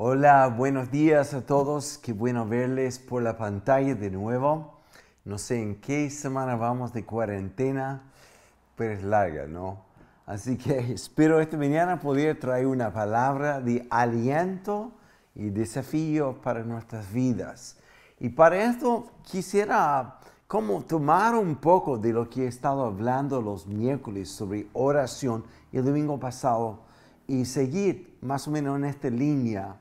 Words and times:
Hola, 0.00 0.46
buenos 0.46 0.92
días 0.92 1.34
a 1.34 1.44
todos. 1.44 1.98
Qué 1.98 2.12
bueno 2.12 2.46
verles 2.46 3.00
por 3.00 3.20
la 3.20 3.36
pantalla 3.36 3.96
de 3.96 4.12
nuevo. 4.12 4.78
No 5.24 5.38
sé 5.38 5.60
en 5.60 5.80
qué 5.80 6.08
semana 6.08 6.54
vamos 6.54 6.92
de 6.92 7.04
cuarentena, 7.04 8.04
pero 8.76 8.92
es 8.92 9.02
larga, 9.02 9.48
¿no? 9.48 9.86
Así 10.24 10.56
que 10.56 10.78
espero 10.92 11.40
esta 11.40 11.56
mañana 11.56 11.98
poder 11.98 12.38
traer 12.38 12.68
una 12.68 12.92
palabra 12.92 13.60
de 13.60 13.88
aliento 13.90 14.92
y 15.34 15.50
desafío 15.50 16.40
para 16.42 16.62
nuestras 16.62 17.12
vidas. 17.12 17.76
Y 18.20 18.28
para 18.28 18.70
esto 18.70 19.10
quisiera 19.24 20.20
como 20.46 20.82
tomar 20.82 21.34
un 21.34 21.56
poco 21.56 21.98
de 21.98 22.12
lo 22.12 22.30
que 22.30 22.44
he 22.44 22.46
estado 22.46 22.84
hablando 22.84 23.42
los 23.42 23.66
miércoles 23.66 24.30
sobre 24.30 24.68
oración 24.74 25.42
el 25.72 25.84
domingo 25.84 26.20
pasado 26.20 26.84
y 27.26 27.44
seguir 27.44 28.16
más 28.20 28.46
o 28.46 28.52
menos 28.52 28.76
en 28.76 28.84
esta 28.84 29.10
línea 29.10 29.76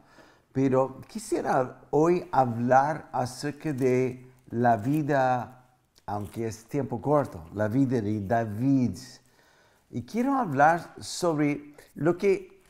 pero 0.58 1.02
quisiera 1.08 1.82
hoy 1.92 2.28
hablar 2.32 3.10
acerca 3.12 3.72
de 3.72 4.28
la 4.50 4.76
vida, 4.76 5.68
aunque 6.08 6.48
es 6.48 6.66
tiempo 6.66 7.00
corto, 7.00 7.46
la 7.54 7.68
vida 7.68 8.02
de 8.02 8.22
David. 8.22 8.98
Y 9.92 10.02
quiero 10.02 10.34
hablar 10.34 10.96
sobre 11.00 11.76
lo 11.94 12.18
que 12.18 12.64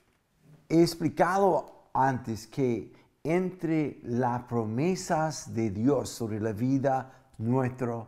he 0.67 0.81
explicado 0.81 1.87
antes, 1.93 2.45
que 2.47 2.91
entre 3.23 4.01
las 4.03 4.43
promesas 4.43 5.53
de 5.53 5.69
Dios 5.69 6.09
sobre 6.09 6.41
la 6.41 6.51
vida 6.51 7.29
nuestra 7.37 8.05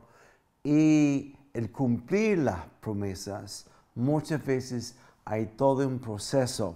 y 0.62 1.38
el 1.54 1.72
cumplir 1.72 2.40
las 2.40 2.66
promesas, 2.82 3.66
muchas 3.96 4.46
veces 4.46 4.98
hay 5.23 5.46
todo 5.46 5.88
un 5.88 6.00
proceso 6.00 6.76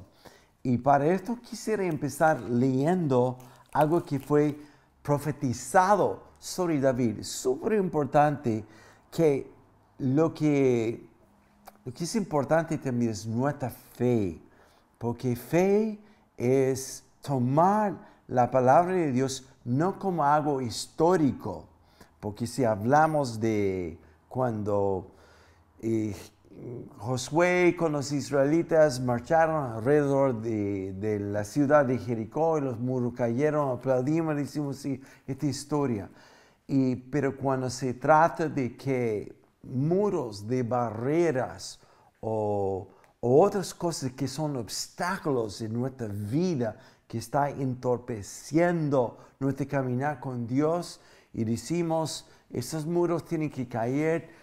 y 0.64 0.78
para 0.78 1.08
esto 1.08 1.38
quisiera 1.42 1.84
empezar 1.84 2.40
leyendo 2.40 3.38
algo 3.74 4.04
que 4.04 4.18
fue 4.18 4.58
profetizado 5.02 6.24
sobre 6.40 6.80
David. 6.80 7.24
Súper 7.24 7.74
importante 7.74 8.64
que 9.12 9.52
lo, 9.98 10.34
que 10.34 11.06
lo 11.84 11.94
que 11.94 12.06
es 12.06 12.16
importante 12.16 12.78
también 12.78 13.12
es 13.12 13.26
nuestra 13.26 13.70
fe, 13.70 14.40
porque 14.98 15.36
fe 15.36 16.00
es 16.38 17.04
tomar 17.22 17.94
la 18.28 18.50
palabra 18.50 18.94
de 18.94 19.12
Dios 19.12 19.46
no 19.66 20.00
como 20.00 20.24
algo 20.24 20.62
histórico, 20.62 21.68
porque 22.22 22.48
si 22.48 22.64
hablamos 22.64 23.42
de 23.42 23.98
cuando 24.30 25.12
eh, 25.82 26.16
Josué 26.98 27.76
con 27.78 27.92
los 27.92 28.12
israelitas 28.12 29.02
marcharon 29.02 29.74
alrededor 29.74 30.42
de, 30.42 31.20
la 31.20 31.44
ciudad 31.44 31.86
de 31.86 31.98
Jericó 31.98 32.58
y 32.58 32.62
los 32.62 32.80
muros 32.80 33.14
cayeron, 33.14 33.78
aplaudimos, 33.78 34.36
decimos 34.36 34.86
esta 35.28 35.46
historia. 35.46 36.10
Y, 36.66 36.96
pero 36.96 37.36
cuando 37.36 37.70
se 37.70 37.94
trata 37.94 38.48
de 38.48 38.78
que 38.78 39.36
muros 39.64 40.48
de 40.48 40.64
barreras 40.64 41.80
o, 42.22 42.88
o 43.20 43.42
otras 43.42 43.74
cosas 43.74 44.14
que 44.14 44.28
son 44.28 44.56
obstáculos 44.56 45.62
en 45.62 45.74
nuestra 45.74 46.08
vida, 46.08 46.78
que 47.08 47.18
está 47.18 47.50
entorpeciendo 47.50 49.18
nuestro 49.40 49.68
caminar 49.68 50.20
con 50.20 50.48
Dios, 50.48 51.02
y 51.34 51.44
decimos, 51.44 52.30
esos 52.50 52.86
muros 52.86 53.26
tienen 53.26 53.50
que 53.50 53.68
caer, 53.68 54.43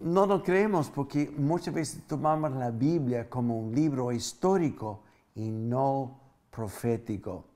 no 0.00 0.26
lo 0.26 0.42
creemos 0.42 0.90
porque 0.90 1.32
muchas 1.36 1.72
veces 1.72 2.06
tomamos 2.06 2.52
la 2.52 2.70
Biblia 2.70 3.28
como 3.28 3.58
un 3.58 3.74
libro 3.74 4.12
histórico 4.12 5.02
y 5.34 5.48
no 5.48 6.20
profético. 6.50 7.46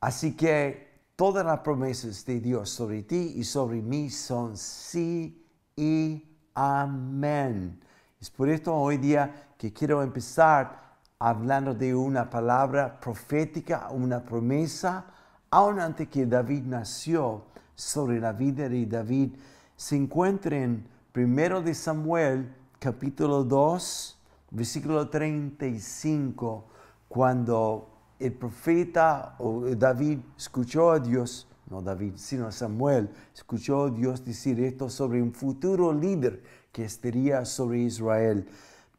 Así 0.00 0.34
que 0.34 1.02
todas 1.16 1.44
las 1.44 1.60
promesas 1.60 2.24
de 2.24 2.40
Dios 2.40 2.70
sobre 2.70 3.02
ti 3.02 3.34
y 3.36 3.44
sobre 3.44 3.82
mí 3.82 4.08
son 4.08 4.56
sí 4.56 5.44
y 5.76 6.24
amén. 6.54 7.78
Es 8.20 8.30
por 8.30 8.48
esto 8.48 8.74
hoy 8.74 8.96
día 8.96 9.52
que 9.58 9.72
quiero 9.72 10.02
empezar 10.02 10.80
hablando 11.18 11.74
de 11.74 11.94
una 11.94 12.30
palabra 12.30 12.98
profética, 12.98 13.88
una 13.90 14.24
promesa, 14.24 15.04
aún 15.50 15.78
antes 15.78 16.08
que 16.08 16.24
David 16.24 16.64
nació, 16.64 17.44
sobre 17.74 18.20
la 18.20 18.32
vida 18.32 18.68
de 18.68 18.84
David, 18.84 19.36
se 19.74 19.96
encuentra 19.96 20.56
en 20.56 20.86
Primero 21.12 21.60
de 21.60 21.74
Samuel, 21.74 22.54
capítulo 22.78 23.42
2, 23.42 24.16
versículo 24.52 25.08
35, 25.08 26.64
cuando 27.08 27.88
el 28.20 28.32
profeta 28.32 29.36
David 29.76 30.20
escuchó 30.38 30.92
a 30.92 31.00
Dios, 31.00 31.48
no 31.68 31.82
David, 31.82 32.12
sino 32.14 32.52
Samuel, 32.52 33.10
escuchó 33.34 33.86
a 33.86 33.90
Dios 33.90 34.24
decir 34.24 34.60
esto 34.60 34.88
sobre 34.88 35.20
un 35.20 35.32
futuro 35.32 35.92
líder 35.92 36.44
que 36.70 36.84
estaría 36.84 37.44
sobre 37.44 37.80
Israel. 37.80 38.48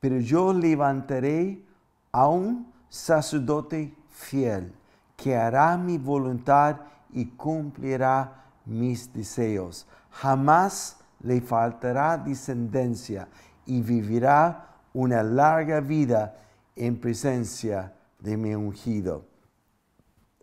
Pero 0.01 0.19
yo 0.19 0.51
levantaré 0.51 1.63
a 2.11 2.27
un 2.27 2.73
sacerdote 2.89 3.95
fiel 4.09 4.73
que 5.15 5.37
hará 5.37 5.77
mi 5.77 5.97
voluntad 5.97 6.75
y 7.13 7.27
cumplirá 7.27 8.43
mis 8.65 9.13
deseos. 9.13 9.87
Jamás 10.09 10.97
le 11.23 11.41
faltará 11.41 12.17
descendencia 12.17 13.27
y 13.65 13.81
vivirá 13.81 14.67
una 14.93 15.23
larga 15.23 15.79
vida 15.79 16.35
en 16.75 16.99
presencia 16.99 17.93
de 18.19 18.37
mi 18.37 18.53
ungido. 18.55 19.25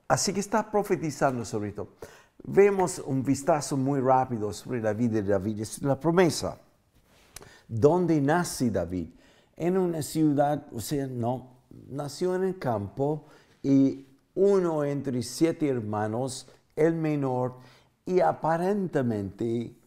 Así 0.07 0.33
que 0.33 0.41
está 0.41 0.71
profetizando 0.71 1.45
sobre 1.45 1.71
esto. 1.71 1.95
Vemos 2.45 2.99
un 3.05 3.23
vistazo 3.23 3.77
muy 3.77 4.01
rápido 4.01 4.53
sobre 4.53 4.81
la 4.81 4.93
vida 4.93 5.21
de 5.21 5.25
David. 5.25 5.61
Es 5.61 5.83
la 5.83 5.99
promesa. 5.99 6.59
¿Dónde 7.67 8.21
nace 8.21 8.71
David? 8.71 9.09
En 9.57 9.77
una 9.77 10.01
ciudad, 10.03 10.67
o 10.73 10.81
sea, 10.81 11.07
no, 11.07 11.59
nació 11.91 12.37
en 12.37 12.45
el 12.45 12.59
campo 12.59 13.27
y 13.63 14.07
uno 14.35 14.85
entre 14.85 15.23
siete 15.23 15.69
hermanos, 15.69 16.49
el 16.77 16.95
menor, 16.95 17.57
y 18.07 18.21
aparentemente 18.21 19.78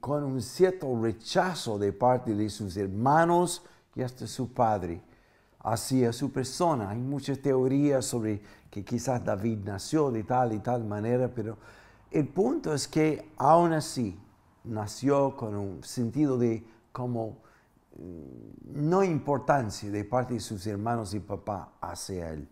con 0.00 0.24
un 0.24 0.42
cierto 0.42 1.00
rechazo 1.00 1.78
de 1.78 1.92
parte 1.92 2.34
de 2.34 2.48
sus 2.50 2.76
hermanos 2.76 3.62
y 3.94 4.02
hasta 4.02 4.26
su 4.26 4.52
padre 4.52 5.02
hacia 5.60 6.12
su 6.12 6.30
persona. 6.32 6.90
Hay 6.90 6.98
muchas 6.98 7.38
teorías 7.38 8.04
sobre 8.04 8.42
que 8.70 8.84
quizás 8.84 9.24
David 9.24 9.58
nació 9.64 10.10
de 10.10 10.24
tal 10.24 10.52
y 10.52 10.58
tal 10.58 10.84
manera, 10.84 11.28
pero 11.28 11.56
el 12.10 12.28
punto 12.28 12.74
es 12.74 12.88
que 12.88 13.30
aún 13.36 13.72
así 13.72 14.18
nació 14.64 15.36
con 15.36 15.54
un 15.54 15.82
sentido 15.82 16.36
de 16.36 16.64
como 16.92 17.38
mm, 17.96 18.88
no 18.88 19.02
importancia 19.02 19.90
de 19.90 20.04
parte 20.04 20.34
de 20.34 20.40
sus 20.40 20.66
hermanos 20.66 21.14
y 21.14 21.20
papá 21.20 21.72
hacia 21.80 22.30
él. 22.30 22.48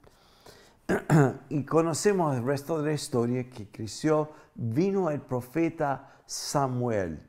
y 1.48 1.64
conocemos 1.64 2.36
el 2.36 2.44
resto 2.44 2.78
de 2.78 2.88
la 2.88 2.92
historia 2.94 3.48
que 3.48 3.68
creció, 3.68 4.30
vino 4.54 5.10
el 5.10 5.20
profeta 5.20 6.19
Samuel 6.30 7.20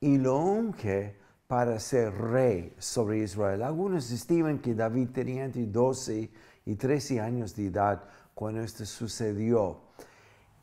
y 0.00 0.16
lo 0.16 0.38
unge 0.38 1.16
para 1.48 1.80
ser 1.80 2.14
rey 2.14 2.72
sobre 2.78 3.18
Israel. 3.18 3.64
Algunos 3.64 4.12
estiman 4.12 4.60
que 4.60 4.76
David 4.76 5.08
tenía 5.08 5.44
entre 5.44 5.66
12 5.66 6.30
y 6.64 6.74
13 6.76 7.20
años 7.20 7.56
de 7.56 7.66
edad 7.66 8.04
cuando 8.34 8.60
esto 8.60 8.86
sucedió. 8.86 9.80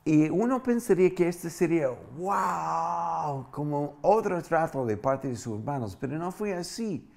Y 0.06 0.30
uno 0.30 0.64
pensaría 0.64 1.14
que 1.14 1.28
este 1.28 1.50
sería, 1.50 1.90
wow, 2.18 3.52
como 3.52 3.98
otro 4.04 4.42
trato 4.42 4.86
de 4.86 4.96
parte 4.96 5.28
de 5.28 5.36
sus 5.36 5.60
hermanos, 5.60 5.98
pero 6.00 6.18
no 6.18 6.32
fue 6.32 6.54
así. 6.54 7.12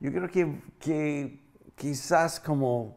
Yo 0.00 0.10
creo 0.10 0.30
que, 0.30 0.62
que 0.78 1.52
quizás 1.74 2.40
como 2.40 2.96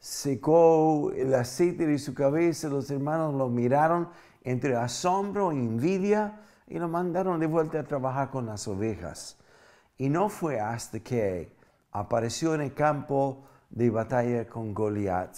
secó 0.00 1.12
el 1.12 1.32
aceite 1.34 1.86
de 1.86 2.00
su 2.00 2.14
cabeza, 2.14 2.68
los 2.68 2.90
hermanos 2.90 3.32
lo 3.34 3.48
miraron 3.48 4.08
entre 4.42 4.74
asombro 4.74 5.52
e 5.52 5.54
envidia 5.54 6.40
y 6.68 6.78
lo 6.78 6.88
mandaron 6.88 7.40
de 7.40 7.46
vuelta 7.46 7.80
a 7.80 7.84
trabajar 7.84 8.30
con 8.30 8.46
las 8.46 8.68
ovejas. 8.68 9.36
Y 9.96 10.08
no 10.08 10.28
fue 10.28 10.60
hasta 10.60 11.00
que 11.00 11.52
apareció 11.92 12.54
en 12.54 12.60
el 12.60 12.74
campo 12.74 13.44
de 13.70 13.90
batalla 13.90 14.46
con 14.46 14.72
Goliat 14.74 15.34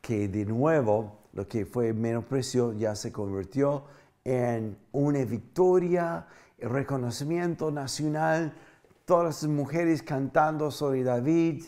que 0.00 0.28
de 0.28 0.44
nuevo 0.44 1.18
lo 1.32 1.48
que 1.48 1.66
fue 1.66 1.92
menosprecio 1.92 2.72
ya 2.72 2.94
se 2.94 3.10
convirtió 3.10 3.84
en 4.24 4.78
una 4.92 5.24
victoria, 5.24 6.26
reconocimiento 6.58 7.70
nacional, 7.70 8.54
todas 9.04 9.42
las 9.42 9.50
mujeres 9.50 10.02
cantando 10.02 10.70
sobre 10.70 11.02
David, 11.02 11.64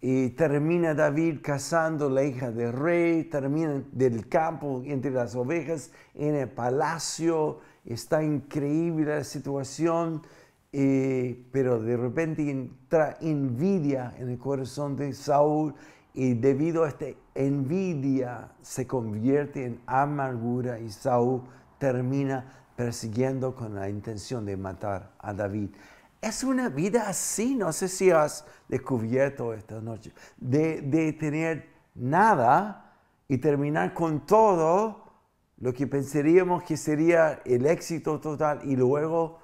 y 0.00 0.30
termina 0.30 0.94
David 0.94 1.38
cazando 1.42 2.10
la 2.10 2.22
hija 2.22 2.50
del 2.50 2.72
rey, 2.72 3.24
termina 3.24 3.82
del 3.92 4.28
campo 4.28 4.82
entre 4.84 5.10
las 5.10 5.34
ovejas, 5.34 5.90
en 6.14 6.34
el 6.34 6.48
palacio, 6.48 7.60
está 7.86 8.22
increíble 8.22 9.16
la 9.16 9.24
situación, 9.24 10.22
pero 10.72 11.80
de 11.80 11.96
repente 11.96 12.50
entra 12.50 13.16
envidia 13.20 14.14
en 14.18 14.28
el 14.30 14.38
corazón 14.38 14.96
de 14.96 15.12
Saúl 15.12 15.74
y 16.12 16.34
debido 16.34 16.84
a 16.84 16.88
esta 16.88 17.06
envidia 17.34 18.52
se 18.62 18.86
convierte 18.86 19.64
en 19.64 19.80
amargura 19.86 20.78
y 20.78 20.90
Saúl 20.90 21.42
termina 21.78 22.44
persiguiendo 22.74 23.54
con 23.54 23.74
la 23.74 23.88
intención 23.88 24.44
de 24.44 24.56
matar 24.56 25.12
a 25.18 25.32
David. 25.32 25.70
Es 26.20 26.42
una 26.42 26.68
vida 26.68 27.08
así, 27.08 27.54
no 27.54 27.72
sé 27.72 27.88
si 27.88 28.10
has 28.10 28.44
descubierto 28.68 29.54
esta 29.54 29.80
noche, 29.80 30.12
de 30.38 31.16
tener 31.18 31.68
nada 31.94 32.94
y 33.28 33.38
terminar 33.38 33.94
con 33.94 34.26
todo 34.26 35.05
lo 35.58 35.72
que 35.72 35.86
pensaríamos 35.86 36.62
que 36.64 36.76
sería 36.76 37.40
el 37.44 37.66
éxito 37.66 38.20
total 38.20 38.60
y 38.64 38.76
luego 38.76 39.38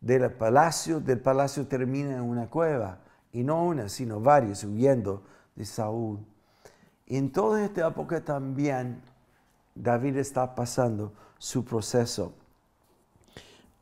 del 0.00 0.32
palacio, 0.32 1.00
del 1.00 1.20
palacio 1.20 1.66
termina 1.66 2.14
en 2.16 2.22
una 2.22 2.48
cueva. 2.48 3.00
Y 3.32 3.42
no 3.42 3.64
una, 3.64 3.88
sino 3.88 4.20
varios 4.20 4.64
huyendo 4.64 5.22
de 5.54 5.64
Saúl. 5.64 6.18
En 7.06 7.30
toda 7.30 7.64
esta 7.64 7.86
época 7.86 8.24
también 8.24 9.02
David 9.74 10.16
está 10.16 10.54
pasando 10.54 11.12
su 11.38 11.64
proceso. 11.64 12.32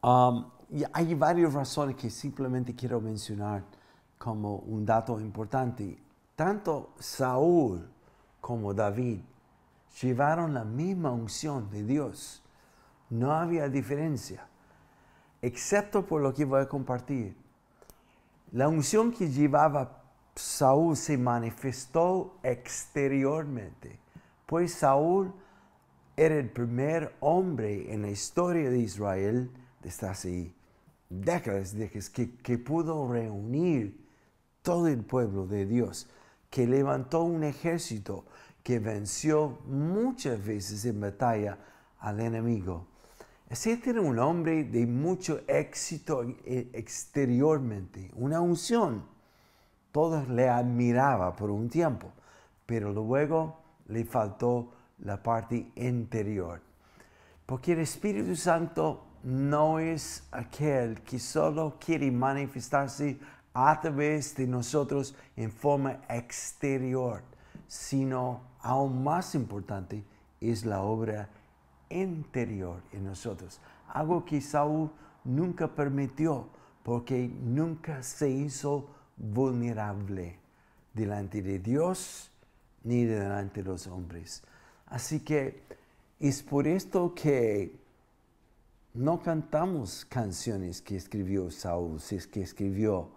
Um, 0.02 0.50
y 0.70 0.82
hay 0.92 1.14
varias 1.14 1.54
razones 1.54 1.96
que 1.96 2.10
simplemente 2.10 2.74
quiero 2.74 3.00
mencionar 3.00 3.62
como 4.18 4.56
un 4.56 4.84
dato 4.84 5.20
importante. 5.20 5.98
Tanto 6.34 6.90
Saúl 6.98 7.88
como 8.40 8.74
David 8.74 9.20
llevaron 10.00 10.54
la 10.54 10.64
misma 10.64 11.12
unción 11.12 11.70
de 11.70 11.84
Dios. 11.84 12.42
No 13.10 13.32
había 13.32 13.68
diferencia, 13.68 14.46
excepto 15.42 16.04
por 16.06 16.22
lo 16.22 16.32
que 16.34 16.44
voy 16.44 16.62
a 16.62 16.68
compartir. 16.68 17.36
La 18.52 18.68
unción 18.68 19.12
que 19.12 19.30
llevaba 19.30 20.02
Saúl 20.34 20.96
se 20.96 21.16
manifestó 21.16 22.38
exteriormente, 22.42 24.00
pues 24.46 24.74
Saúl 24.74 25.32
era 26.16 26.36
el 26.36 26.50
primer 26.50 27.14
hombre 27.20 27.92
en 27.92 28.02
la 28.02 28.10
historia 28.10 28.70
de 28.70 28.78
Israel, 28.78 29.50
desde 29.82 30.06
hace 30.08 30.54
décadas, 31.08 31.74
que, 32.10 32.36
que 32.36 32.58
pudo 32.58 33.10
reunir 33.10 34.04
todo 34.62 34.88
el 34.88 35.04
pueblo 35.04 35.46
de 35.46 35.66
Dios, 35.66 36.08
que 36.50 36.66
levantó 36.66 37.22
un 37.22 37.44
ejército 37.44 38.24
que 38.64 38.80
venció 38.80 39.58
muchas 39.66 40.44
veces 40.44 40.84
en 40.86 41.00
batalla 41.00 41.58
al 42.00 42.18
enemigo. 42.18 42.88
Este 43.48 43.90
era 43.90 44.00
un 44.00 44.18
hombre 44.18 44.64
de 44.64 44.86
mucho 44.86 45.42
éxito 45.46 46.24
e, 46.44 46.70
exteriormente, 46.72 48.10
una 48.16 48.40
unción. 48.40 49.04
Todos 49.92 50.28
le 50.28 50.48
admiraba 50.48 51.36
por 51.36 51.50
un 51.50 51.68
tiempo, 51.68 52.10
pero 52.66 52.92
luego 52.92 53.60
le 53.88 54.04
faltó 54.04 54.72
la 55.00 55.22
parte 55.22 55.70
interior. 55.76 56.60
Porque 57.46 57.74
el 57.74 57.80
Espíritu 57.80 58.34
Santo 58.34 59.04
no 59.24 59.78
es 59.78 60.24
aquel 60.32 61.02
que 61.02 61.18
solo 61.18 61.76
quiere 61.78 62.10
manifestarse 62.10 63.18
a 63.52 63.78
través 63.80 64.34
de 64.34 64.46
nosotros 64.46 65.14
en 65.36 65.52
forma 65.52 66.00
exterior, 66.08 67.22
sino 67.66 68.42
aún 68.60 69.02
más 69.02 69.34
importante 69.34 70.04
es 70.40 70.64
la 70.64 70.82
obra 70.82 71.28
interior 71.88 72.82
en 72.92 73.04
nosotros. 73.04 73.60
Algo 73.88 74.24
que 74.24 74.40
Saúl 74.40 74.90
nunca 75.24 75.68
permitió 75.68 76.48
porque 76.82 77.28
nunca 77.28 78.02
se 78.02 78.30
hizo 78.30 78.88
vulnerable 79.16 80.38
delante 80.92 81.42
de 81.42 81.58
Dios 81.58 82.30
ni 82.82 83.04
delante 83.04 83.62
de 83.62 83.68
los 83.70 83.86
hombres. 83.86 84.42
Así 84.86 85.20
que 85.20 85.62
es 86.20 86.42
por 86.42 86.66
esto 86.66 87.14
que 87.14 87.76
no 88.92 89.22
cantamos 89.22 90.04
canciones 90.04 90.82
que 90.82 90.96
escribió 90.96 91.50
Saúl, 91.50 92.00
si 92.00 92.16
es 92.16 92.26
que 92.26 92.42
escribió. 92.42 93.10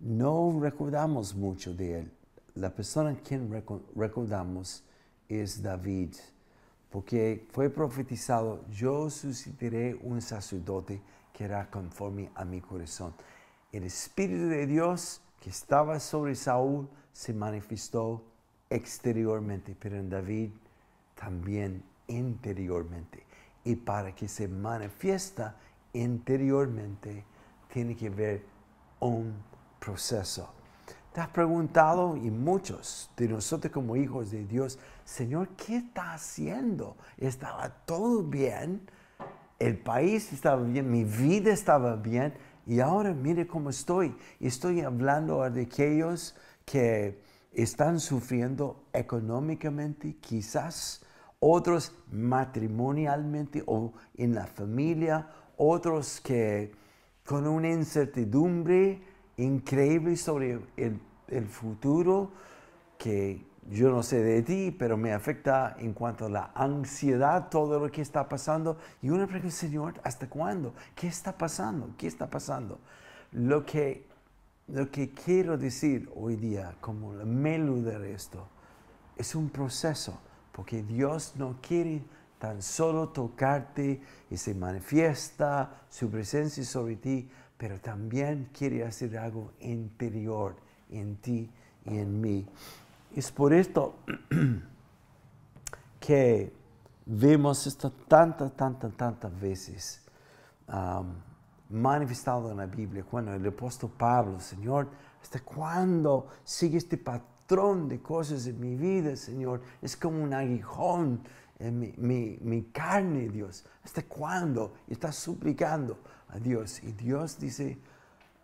No 0.00 0.58
recordamos 0.60 1.34
mucho 1.34 1.74
de 1.74 2.00
él 2.00 2.12
la 2.54 2.74
persona 2.74 3.10
a 3.10 3.14
quien 3.16 3.50
recordamos 3.94 4.84
es 5.28 5.62
David, 5.62 6.14
porque 6.90 7.46
fue 7.52 7.70
profetizado, 7.70 8.64
yo 8.70 9.08
suscitaré 9.08 9.94
un 9.94 10.20
sacerdote 10.20 11.00
que 11.32 11.44
era 11.44 11.70
conforme 11.70 12.30
a 12.34 12.44
mi 12.44 12.60
corazón. 12.60 13.14
El 13.72 13.84
Espíritu 13.84 14.48
de 14.48 14.66
Dios 14.66 15.22
que 15.40 15.48
estaba 15.50 15.98
sobre 15.98 16.34
Saúl 16.34 16.88
se 17.12 17.32
manifestó 17.32 18.22
exteriormente, 18.68 19.74
pero 19.78 19.96
en 19.96 20.10
David 20.10 20.50
también 21.14 21.82
interiormente. 22.06 23.24
Y 23.64 23.76
para 23.76 24.14
que 24.14 24.28
se 24.28 24.48
manifiesta 24.48 25.56
interiormente, 25.94 27.24
tiene 27.72 27.96
que 27.96 28.08
haber 28.08 28.44
un 29.00 29.34
proceso. 29.78 30.52
¿Te 31.12 31.20
has 31.20 31.28
preguntado, 31.28 32.16
y 32.16 32.30
muchos 32.30 33.10
de 33.18 33.28
nosotros 33.28 33.70
como 33.70 33.96
hijos 33.96 34.30
de 34.30 34.46
Dios, 34.46 34.78
Señor, 35.04 35.48
¿qué 35.50 35.76
está 35.76 36.14
haciendo? 36.14 36.96
Estaba 37.18 37.68
todo 37.84 38.22
bien, 38.22 38.80
el 39.58 39.76
país 39.76 40.32
estaba 40.32 40.62
bien, 40.62 40.90
mi 40.90 41.04
vida 41.04 41.52
estaba 41.52 41.96
bien, 41.96 42.32
y 42.66 42.80
ahora 42.80 43.12
mire 43.12 43.46
cómo 43.46 43.68
estoy. 43.68 44.16
Estoy 44.40 44.80
hablando 44.80 45.48
de 45.50 45.62
aquellos 45.62 46.34
que 46.64 47.20
están 47.52 48.00
sufriendo 48.00 48.86
económicamente, 48.94 50.16
quizás, 50.16 51.04
otros 51.40 51.92
matrimonialmente 52.10 53.62
o 53.66 53.92
en 54.16 54.34
la 54.34 54.46
familia, 54.46 55.28
otros 55.58 56.22
que 56.22 56.72
con 57.26 57.46
una 57.46 57.68
incertidumbre, 57.68 59.11
increíble 59.36 60.16
sobre 60.16 60.60
el, 60.76 61.00
el, 61.28 61.46
futuro 61.46 62.30
que 62.98 63.44
yo 63.70 63.90
no 63.90 64.02
sé 64.02 64.22
de 64.22 64.42
ti, 64.42 64.74
pero 64.76 64.96
me 64.96 65.12
afecta 65.12 65.76
en 65.78 65.92
cuanto 65.92 66.26
a 66.26 66.30
la 66.30 66.50
ansiedad, 66.54 67.48
todo 67.48 67.78
lo 67.78 67.90
que 67.90 68.02
está 68.02 68.28
pasando. 68.28 68.78
Y 69.00 69.10
una 69.10 69.26
pregunta, 69.26 69.54
Señor, 69.54 70.00
¿hasta 70.04 70.28
cuándo? 70.28 70.74
¿Qué 70.94 71.06
está 71.06 71.36
pasando? 71.36 71.90
¿Qué 71.96 72.06
está 72.06 72.28
pasando? 72.28 72.78
Lo 73.32 73.64
que, 73.64 74.06
lo 74.68 74.90
que 74.90 75.12
quiero 75.12 75.56
decir 75.56 76.10
hoy 76.14 76.36
día, 76.36 76.76
como 76.80 77.14
la 77.14 77.24
melu 77.24 77.82
de 77.82 78.12
esto, 78.12 78.46
es 79.16 79.34
un 79.34 79.48
proceso, 79.48 80.20
porque 80.52 80.82
Dios 80.82 81.34
no 81.36 81.58
quiere 81.60 82.02
tan 82.38 82.60
solo 82.60 83.10
tocarte 83.10 84.02
y 84.28 84.36
se 84.36 84.52
manifiesta 84.52 85.82
su 85.88 86.10
presencia 86.10 86.64
sobre 86.64 86.96
ti, 86.96 87.30
pero 87.62 87.78
también 87.78 88.48
quiere 88.52 88.84
hacer 88.84 89.16
algo 89.16 89.52
interior 89.60 90.56
en 90.90 91.14
ti 91.18 91.48
y 91.84 91.96
en 91.96 92.20
mí. 92.20 92.44
Es 93.14 93.30
por 93.30 93.52
esto 93.52 94.00
que 96.00 96.52
vemos 97.06 97.64
esto 97.68 97.92
tantas, 98.08 98.56
tantas, 98.56 98.92
tantas 98.94 99.40
veces 99.40 100.02
manifestado 101.70 102.50
en 102.50 102.56
la 102.56 102.66
Biblia. 102.66 103.04
Cuando 103.08 103.32
el 103.32 103.46
apóstol 103.46 103.92
Pablo, 103.96 104.40
Señor, 104.40 104.88
¿hasta 105.22 105.38
cuándo 105.38 106.30
sigue 106.42 106.78
este 106.78 106.98
patrón 106.98 107.88
de 107.88 108.02
cosas 108.02 108.44
en 108.48 108.58
mi 108.58 108.74
vida, 108.74 109.14
Señor? 109.14 109.62
Es 109.80 109.96
como 109.96 110.20
un 110.20 110.34
aguijón 110.34 111.22
en 111.60 111.78
mi, 111.78 112.38
mi 112.40 112.62
carne, 112.72 113.28
Dios. 113.28 113.64
¿Hasta 113.84 114.02
cuándo? 114.02 114.74
Y 114.88 114.94
está 114.94 115.12
suplicando 115.12 116.00
a 116.32 116.38
Dios. 116.38 116.82
Y 116.82 116.92
Dios 116.92 117.38
dice 117.38 117.78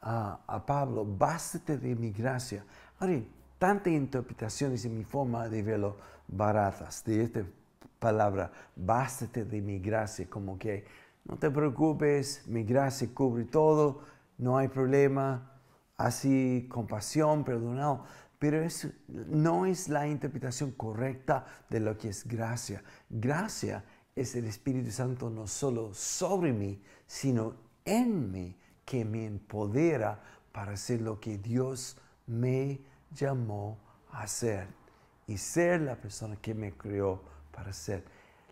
a, 0.00 0.62
Pablo, 0.66 1.04
bástate 1.04 1.78
de 1.78 1.94
mi 1.94 2.10
gracia. 2.10 2.64
Ahora, 2.98 3.20
tantas 3.58 3.92
interpretaciones 3.92 4.84
en 4.84 4.96
mi 4.96 5.04
forma 5.04 5.48
de 5.48 5.62
verlo 5.62 5.96
baratas 6.28 7.02
de 7.04 7.22
esta 7.22 7.42
palabra, 7.98 8.52
bástate 8.76 9.44
de 9.44 9.60
mi 9.60 9.78
gracia, 9.78 10.28
como 10.28 10.58
que 10.58 10.84
no 11.24 11.36
te 11.36 11.50
preocupes, 11.50 12.46
mi 12.46 12.64
gracia 12.64 13.08
cubre 13.12 13.44
todo, 13.44 14.02
no 14.38 14.56
hay 14.56 14.68
problema, 14.68 15.52
así 15.96 16.68
compasión, 16.70 17.44
perdonado. 17.44 18.04
Pero 18.38 18.62
eso 18.62 18.88
no 19.08 19.66
es 19.66 19.88
la 19.88 20.06
interpretación 20.06 20.70
correcta 20.70 21.44
de 21.68 21.80
lo 21.80 21.98
que 21.98 22.10
es 22.10 22.26
gracia. 22.26 22.84
Gracia 23.10 23.84
es 24.14 24.36
el 24.36 24.44
Espíritu 24.44 24.92
Santo 24.92 25.28
no 25.28 25.48
solo 25.48 25.92
sobre 25.92 26.52
mí, 26.52 26.80
sino 27.06 27.67
en 27.88 28.30
mí 28.30 28.56
que 28.84 29.04
me 29.04 29.26
empodera 29.26 30.20
para 30.52 30.72
hacer 30.72 31.00
lo 31.00 31.20
que 31.20 31.38
Dios 31.38 31.96
me 32.26 32.80
llamó 33.10 33.78
a 34.10 34.22
hacer 34.22 34.68
y 35.26 35.36
ser 35.36 35.82
la 35.82 35.96
persona 35.96 36.36
que 36.36 36.54
me 36.54 36.72
creó 36.72 37.22
para 37.52 37.72
ser. 37.72 38.04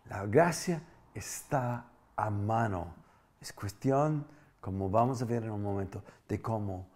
La 0.08 0.24
gracia 0.26 0.82
está 1.14 1.86
a 2.16 2.30
mano. 2.30 2.94
Es 3.40 3.52
cuestión, 3.52 4.26
como 4.60 4.90
vamos 4.90 5.22
a 5.22 5.24
ver 5.24 5.44
en 5.44 5.50
un 5.50 5.62
momento, 5.62 6.02
de 6.28 6.40
cómo 6.40 6.86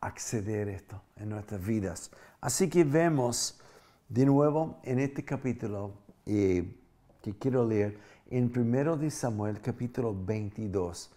acceder 0.00 0.68
a 0.68 0.72
esto 0.72 1.02
en 1.16 1.28
nuestras 1.28 1.64
vidas. 1.64 2.10
Así 2.40 2.68
que 2.68 2.84
vemos 2.84 3.60
de 4.08 4.24
nuevo 4.24 4.78
en 4.82 4.98
este 4.98 5.24
capítulo 5.24 5.92
eh, 6.26 6.76
que 7.22 7.36
quiero 7.36 7.66
leer, 7.66 7.98
en 8.30 8.52
1 8.54 8.96
de 8.96 9.10
Samuel 9.10 9.60
capítulo 9.60 10.14
22, 10.14 11.10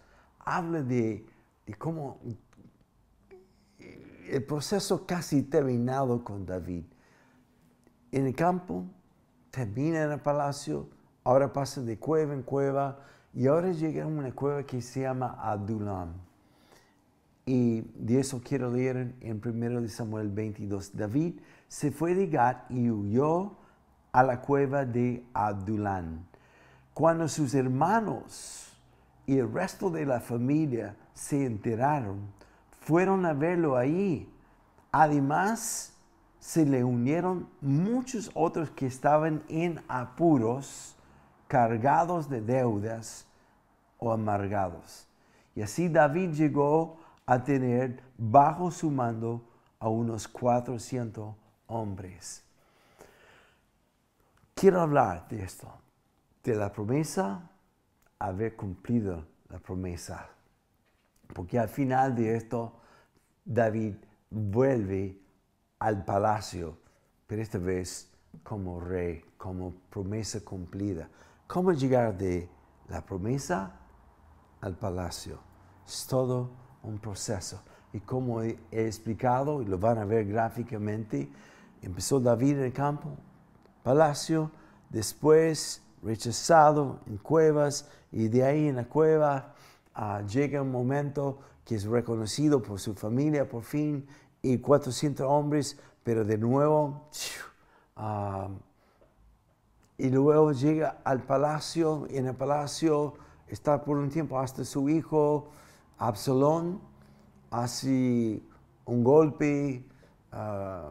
habla 0.46 0.82
de, 0.82 1.26
cómo 1.78 2.20
el 4.30 4.44
proceso 4.44 5.06
casi 5.06 5.44
terminado 5.44 6.24
con 6.24 6.46
David. 6.46 6.86
En 8.12 8.28
el 8.28 8.36
campo, 8.36 8.86
termina 9.52 10.04
en 10.04 10.12
el 10.12 10.20
palacio, 10.20 10.88
ahora 11.24 11.52
pasa 11.52 11.82
de 11.82 11.98
cueva 11.98 12.34
en 12.34 12.44
cueva 12.44 13.00
y 13.34 13.48
ahora 13.48 13.72
llega 13.72 14.04
a 14.04 14.08
una 14.08 14.32
cueva 14.34 14.64
que 14.64 14.82
se 14.82 15.02
llama 15.02 15.38
Adulam. 15.40 16.14
Y 17.46 17.82
de 17.96 18.20
eso 18.20 18.42
quiero 18.44 18.72
leer 18.72 19.16
en 19.20 19.42
1 19.44 19.88
Samuel 19.90 20.30
22. 20.30 20.96
David 20.96 21.40
se 21.68 21.92
fue 21.92 22.14
de 22.14 22.28
Gad 22.28 22.70
y 22.70 22.90
huyó 22.90 23.58
a 24.12 24.24
la 24.24 24.42
cueva 24.42 24.86
de 24.86 25.26
Adulam. 25.34 26.26
Cuando 26.94 27.28
sus 27.28 27.54
hermanos 27.54 28.71
y 29.26 29.38
el 29.38 29.52
resto 29.52 29.90
de 29.90 30.06
la 30.06 30.20
familia 30.20 30.96
se 31.14 31.46
enteraron, 31.46 32.32
fueron 32.82 33.26
a 33.26 33.34
verlo 33.34 33.78
ahí. 33.78 34.28
Además, 34.92 35.94
se 36.40 36.66
le 36.66 36.84
unieron 36.84 37.48
muchos 37.62 38.32
otros 38.34 38.72
que 38.72 38.88
estaban 38.88 39.44
en 39.48 39.80
apuros, 39.88 40.96
cargados 41.48 42.30
de 42.30 42.42
deudas 42.42 43.28
o 44.00 44.12
amargados. 44.12 45.08
Y 45.56 45.62
así 45.62 45.88
David 45.88 46.32
llegó 46.32 46.98
a 47.26 47.44
tener 47.44 48.02
bajo 48.18 48.72
su 48.72 48.90
mando 48.90 49.44
a 49.80 49.88
unos 49.88 50.28
400 50.28 51.36
hombres. 51.68 52.44
Quiero 54.56 54.82
hablar 54.82 55.28
de 55.30 55.44
esto, 55.44 55.72
de 56.44 56.56
la 56.56 56.72
promesa, 56.72 57.51
haber 58.28 58.56
cumplido 58.56 59.26
la 59.50 59.60
promesa. 59.60 60.30
Porque 61.34 61.60
al 61.60 61.70
final 61.70 62.16
de 62.16 62.36
esto, 62.36 62.74
David 63.44 63.96
vuelve 64.30 65.20
al 65.80 66.06
palacio, 66.06 66.78
pero 67.28 67.42
esta 67.42 67.58
vez 67.58 68.12
como 68.44 68.80
rey, 68.80 69.24
como 69.38 69.74
promesa 69.90 70.42
cumplida. 70.42 71.10
¿Cómo 71.48 71.72
llegar 71.74 72.18
de 72.18 72.50
la 72.88 73.06
promesa 73.06 73.74
al 74.62 74.76
palacio? 74.76 75.40
Es 75.86 76.06
todo 76.08 76.52
un 76.84 77.00
proceso. 77.00 77.62
Y 77.94 78.00
como 78.00 78.42
he 78.42 78.58
explicado, 78.72 79.62
y 79.62 79.66
lo 79.66 79.78
van 79.78 79.98
a 79.98 80.06
ver 80.06 80.26
gráficamente, 80.26 81.30
empezó 81.82 82.20
David 82.20 82.60
en 82.60 82.66
el 82.66 82.74
campo, 82.74 83.18
palacio, 83.84 84.52
después 84.90 85.82
rechazado 86.04 87.00
en 87.08 87.18
cuevas, 87.18 87.90
y 88.12 88.28
de 88.28 88.44
ahí 88.44 88.68
en 88.68 88.76
la 88.76 88.86
cueva 88.86 89.54
uh, 89.96 90.26
llega 90.26 90.62
un 90.62 90.72
momento 90.72 91.40
que 91.64 91.76
es 91.76 91.86
reconocido 91.86 92.62
por 92.62 92.80
su 92.80 92.94
familia 92.94 93.48
por 93.48 93.64
fin, 93.64 94.08
y 94.42 94.58
400 94.58 95.26
hombres, 95.28 95.80
pero 96.04 96.26
de 96.26 96.38
nuevo, 96.38 97.08
uh, 97.98 98.50
y 99.98 100.10
luego 100.10 100.52
llega 100.52 100.98
al 101.04 101.22
palacio, 101.24 102.08
y 102.10 102.18
en 102.18 102.28
el 102.28 102.36
palacio 102.36 103.14
está 103.48 103.84
por 103.84 103.98
un 103.98 104.10
tiempo 104.10 104.40
hasta 104.40 104.66
su 104.66 104.90
hijo 104.90 105.52
Absalón, 106.00 106.82
hace 107.52 108.42
un 108.86 109.04
golpe 109.04 109.86
uh, 110.34 110.90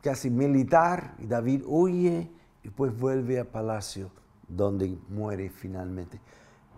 casi 0.00 0.30
militar, 0.30 1.14
y 1.18 1.26
David 1.26 1.64
huye, 1.66 2.30
y 2.62 2.70
pues 2.70 2.98
vuelve 2.98 3.38
al 3.38 3.46
palacio, 3.46 4.10
donde 4.48 4.98
muere 5.08 5.50
finalmente. 5.50 6.20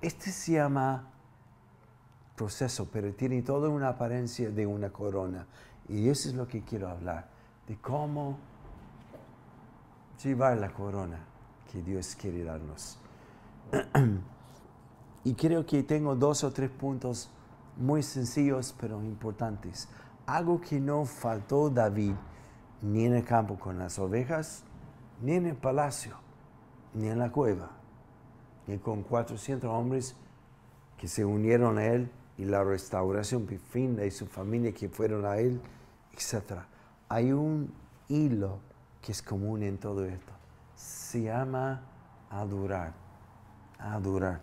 Este 0.00 0.30
se 0.30 0.52
llama 0.52 1.10
proceso, 2.36 2.88
pero 2.90 3.12
tiene 3.14 3.42
toda 3.42 3.68
una 3.68 3.88
apariencia 3.88 4.50
de 4.50 4.66
una 4.66 4.90
corona. 4.90 5.46
Y 5.88 6.08
eso 6.08 6.28
es 6.28 6.34
lo 6.34 6.46
que 6.46 6.62
quiero 6.62 6.88
hablar, 6.88 7.28
de 7.66 7.76
cómo 7.76 8.38
llevar 10.22 10.58
la 10.58 10.72
corona 10.72 11.18
que 11.70 11.82
Dios 11.82 12.14
quiere 12.14 12.44
darnos. 12.44 12.98
y 15.24 15.34
creo 15.34 15.66
que 15.66 15.82
tengo 15.82 16.14
dos 16.14 16.44
o 16.44 16.52
tres 16.52 16.70
puntos 16.70 17.30
muy 17.76 18.02
sencillos 18.02 18.74
pero 18.80 19.02
importantes. 19.02 19.88
Algo 20.26 20.60
que 20.60 20.78
no 20.80 21.04
faltó 21.04 21.70
David 21.70 22.14
ni 22.82 23.04
en 23.04 23.14
el 23.14 23.24
campo 23.24 23.58
con 23.58 23.78
las 23.78 23.98
ovejas, 23.98 24.62
ni 25.20 25.32
en 25.32 25.46
el 25.46 25.56
palacio, 25.56 26.16
ni 26.98 27.08
en 27.08 27.18
la 27.18 27.30
cueva, 27.30 27.70
ni 28.66 28.78
con 28.78 29.02
400 29.02 29.70
hombres 29.70 30.16
que 30.98 31.06
se 31.06 31.24
unieron 31.24 31.78
a 31.78 31.86
él 31.86 32.10
y 32.36 32.44
la 32.44 32.64
restauración 32.64 33.46
de 33.46 34.10
su 34.10 34.26
familia 34.26 34.72
que 34.72 34.88
fueron 34.88 35.24
a 35.24 35.38
él, 35.38 35.60
etc. 36.12 36.60
Hay 37.08 37.32
un 37.32 37.72
hilo 38.08 38.58
que 39.00 39.12
es 39.12 39.22
común 39.22 39.62
en 39.62 39.78
todo 39.78 40.04
esto. 40.04 40.32
Se 40.74 41.22
llama 41.22 41.80
adorar. 42.30 42.92
Adorar. 43.78 44.40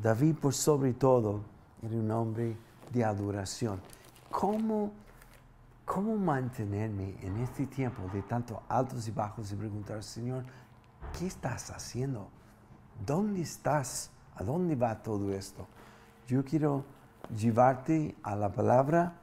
David, 0.00 0.36
por 0.36 0.54
sobre 0.54 0.94
todo, 0.94 1.42
era 1.82 1.94
un 1.94 2.10
hombre 2.10 2.56
de 2.92 3.04
adoración. 3.04 3.80
¿Cómo, 4.30 4.92
cómo 5.84 6.16
mantenerme 6.16 7.16
en 7.22 7.38
este 7.38 7.66
tiempo 7.66 8.02
de 8.12 8.22
tanto 8.22 8.62
altos 8.68 9.06
y 9.08 9.10
bajos 9.10 9.52
y 9.52 9.56
preguntar, 9.56 10.02
Señor, 10.02 10.44
¿qué 11.18 11.26
estás 11.26 11.70
haciendo? 11.70 12.28
¿Dónde 13.04 13.42
estás? 13.42 14.10
¿A 14.36 14.44
dónde 14.44 14.76
va 14.76 15.02
todo 15.02 15.32
esto? 15.32 15.66
Yo 16.26 16.44
quiero 16.44 16.84
llevarte 17.36 18.16
a 18.22 18.36
la 18.36 18.50
palabra 18.50 19.14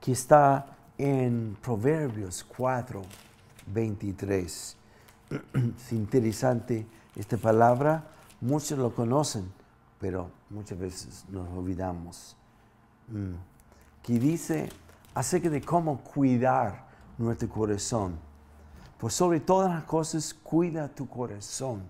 que 0.00 0.12
está 0.12 0.66
en 0.98 1.56
Proverbios 1.62 2.44
4, 2.44 3.02
23. 3.66 4.76
Es 5.54 5.92
interesante 5.92 6.86
esta 7.16 7.36
palabra, 7.36 8.04
muchos 8.40 8.78
lo 8.78 8.94
conocen, 8.94 9.50
pero 10.00 10.30
muchas 10.50 10.78
veces 10.78 11.24
nos 11.28 11.48
olvidamos. 11.50 12.36
Mm. 13.08 13.34
Que 14.02 14.18
dice 14.18 14.68
acerca 15.14 15.50
de 15.50 15.60
cómo 15.60 16.00
cuidar 16.02 16.86
nuestro 17.18 17.48
corazón. 17.48 18.29
Por 19.00 19.10
sobre 19.10 19.40
todas 19.40 19.70
las 19.70 19.84
cosas, 19.84 20.34
cuida 20.34 20.88
tu 20.88 21.08
corazón, 21.08 21.82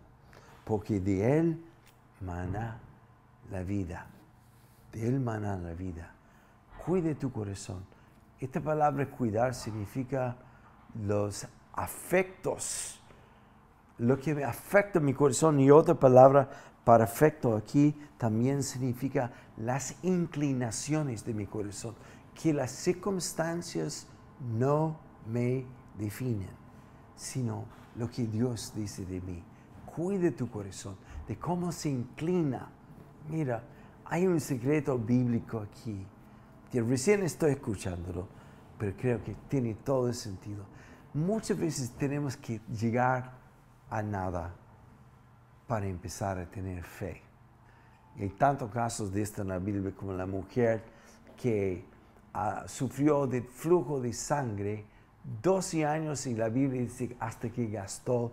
porque 0.64 1.00
de 1.00 1.38
él 1.38 1.64
mana 2.20 2.78
la 3.50 3.62
vida 3.62 4.06
de 4.92 5.08
Él 5.08 5.20
mana 5.20 5.56
la 5.56 5.74
vida. 5.74 6.12
Cuide 6.84 7.14
tu 7.14 7.32
corazón. 7.32 7.84
Esta 8.38 8.60
palabra 8.60 9.08
cuidar 9.10 9.54
significa 9.54 10.36
los 11.06 11.46
afectos, 11.74 13.00
lo 13.98 14.18
que 14.18 14.34
me 14.34 14.44
afecta 14.44 14.98
mi 14.98 15.14
corazón. 15.14 15.60
Y 15.60 15.70
otra 15.70 15.94
palabra 15.94 16.48
para 16.84 17.04
afecto 17.04 17.56
aquí 17.56 17.94
también 18.16 18.62
significa 18.62 19.30
las 19.56 19.96
inclinaciones 20.02 21.24
de 21.24 21.34
mi 21.34 21.46
corazón, 21.46 21.94
que 22.40 22.52
las 22.52 22.70
circunstancias 22.70 24.06
no 24.40 24.98
me 25.26 25.66
definen, 25.98 26.48
sino 27.20 27.66
lo 27.96 28.10
que 28.10 28.26
Dios 28.26 28.72
dice 28.74 29.04
de 29.04 29.20
mí. 29.20 29.44
Cuide 29.94 30.30
tu 30.30 30.48
corazón, 30.48 30.96
de 31.28 31.36
cómo 31.36 31.70
se 31.70 31.90
inclina. 31.90 32.70
Mira, 33.28 33.62
hay 34.06 34.26
un 34.26 34.40
secreto 34.40 34.98
bíblico 34.98 35.58
aquí, 35.58 36.06
que 36.72 36.80
recién 36.80 37.22
estoy 37.22 37.52
escuchándolo, 37.52 38.26
pero 38.78 38.96
creo 38.96 39.22
que 39.22 39.36
tiene 39.48 39.74
todo 39.74 40.08
el 40.08 40.14
sentido. 40.14 40.64
Muchas 41.12 41.58
veces 41.58 41.90
tenemos 41.90 42.38
que 42.38 42.60
llegar 42.70 43.32
a 43.90 44.02
nada 44.02 44.54
para 45.66 45.86
empezar 45.86 46.38
a 46.38 46.46
tener 46.46 46.82
fe. 46.82 47.20
hay 48.18 48.30
tantos 48.30 48.70
casos 48.70 49.12
de 49.12 49.20
esto 49.20 49.42
en 49.42 49.48
la 49.48 49.58
Biblia 49.58 49.92
como 49.94 50.14
la 50.14 50.26
mujer 50.26 50.82
que 51.36 51.84
ah, 52.32 52.64
sufrió 52.66 53.26
de 53.26 53.42
flujo 53.42 54.00
de 54.00 54.12
sangre 54.12 54.86
12 55.42 55.86
años 55.86 56.26
y 56.26 56.34
la 56.34 56.48
Biblia 56.48 56.82
dice 56.82 57.16
hasta 57.20 57.50
que 57.50 57.66
gastó 57.68 58.32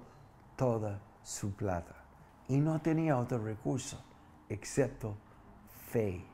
toda 0.55 1.01
su 1.23 1.51
plata 1.51 1.95
y 2.47 2.59
no 2.59 2.81
tenía 2.81 3.17
otro 3.17 3.39
recurso 3.39 4.03
excepto 4.49 5.17
fe. 5.91 6.25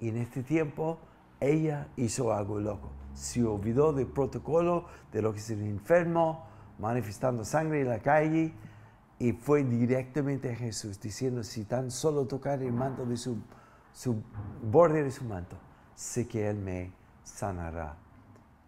Y 0.00 0.08
en 0.08 0.16
este 0.16 0.42
tiempo 0.42 0.98
ella 1.40 1.88
hizo 1.96 2.32
algo 2.32 2.58
loco. 2.58 2.90
Se 3.14 3.44
olvidó 3.44 3.92
del 3.92 4.06
protocolo 4.06 4.86
de 5.12 5.22
lo 5.22 5.32
que 5.32 5.38
es 5.38 5.50
el 5.50 5.62
enfermo, 5.62 6.46
manifestando 6.78 7.44
sangre 7.44 7.82
en 7.82 7.88
la 7.88 7.98
calle 7.98 8.54
y 9.18 9.32
fue 9.32 9.62
directamente 9.62 10.50
a 10.50 10.56
Jesús 10.56 11.00
diciendo, 11.00 11.44
si 11.44 11.64
tan 11.64 11.90
solo 11.90 12.26
tocar 12.26 12.62
el 12.62 12.72
manto 12.72 13.04
de 13.04 13.16
su, 13.16 13.38
su 13.92 14.22
borde 14.62 15.04
de 15.04 15.10
su 15.10 15.24
manto, 15.24 15.56
sé 15.94 16.26
que 16.26 16.48
Él 16.48 16.56
me 16.56 16.92
sanará. 17.22 17.96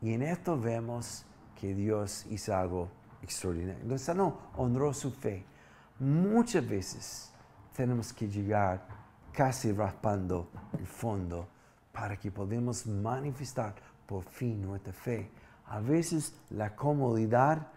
Y 0.05 0.13
en 0.13 0.21
esto 0.21 0.61
vemos 0.61 1.25
que 1.59 1.75
Dios 1.75 2.27
hizo 2.29 2.55
algo 2.55 2.91
extraordinario. 3.23 3.83
Lo 3.87 3.97
sanó, 3.97 4.39
honró 4.55 4.93
su 4.93 5.11
fe. 5.11 5.47
Muchas 5.99 6.69
veces 6.69 7.33
tenemos 7.75 8.13
que 8.13 8.29
llegar 8.29 8.87
casi 9.33 9.73
raspando 9.73 10.51
el 10.79 10.87
fondo 10.87 11.49
para 11.91 12.19
que 12.19 12.31
podamos 12.31 12.87
manifestar 12.87 13.77
por 14.05 14.25
fin 14.25 14.61
nuestra 14.61 14.93
fe. 14.93 15.31
A 15.69 15.81
veces 15.81 16.35
la 16.51 16.77
comodidad 16.77 17.69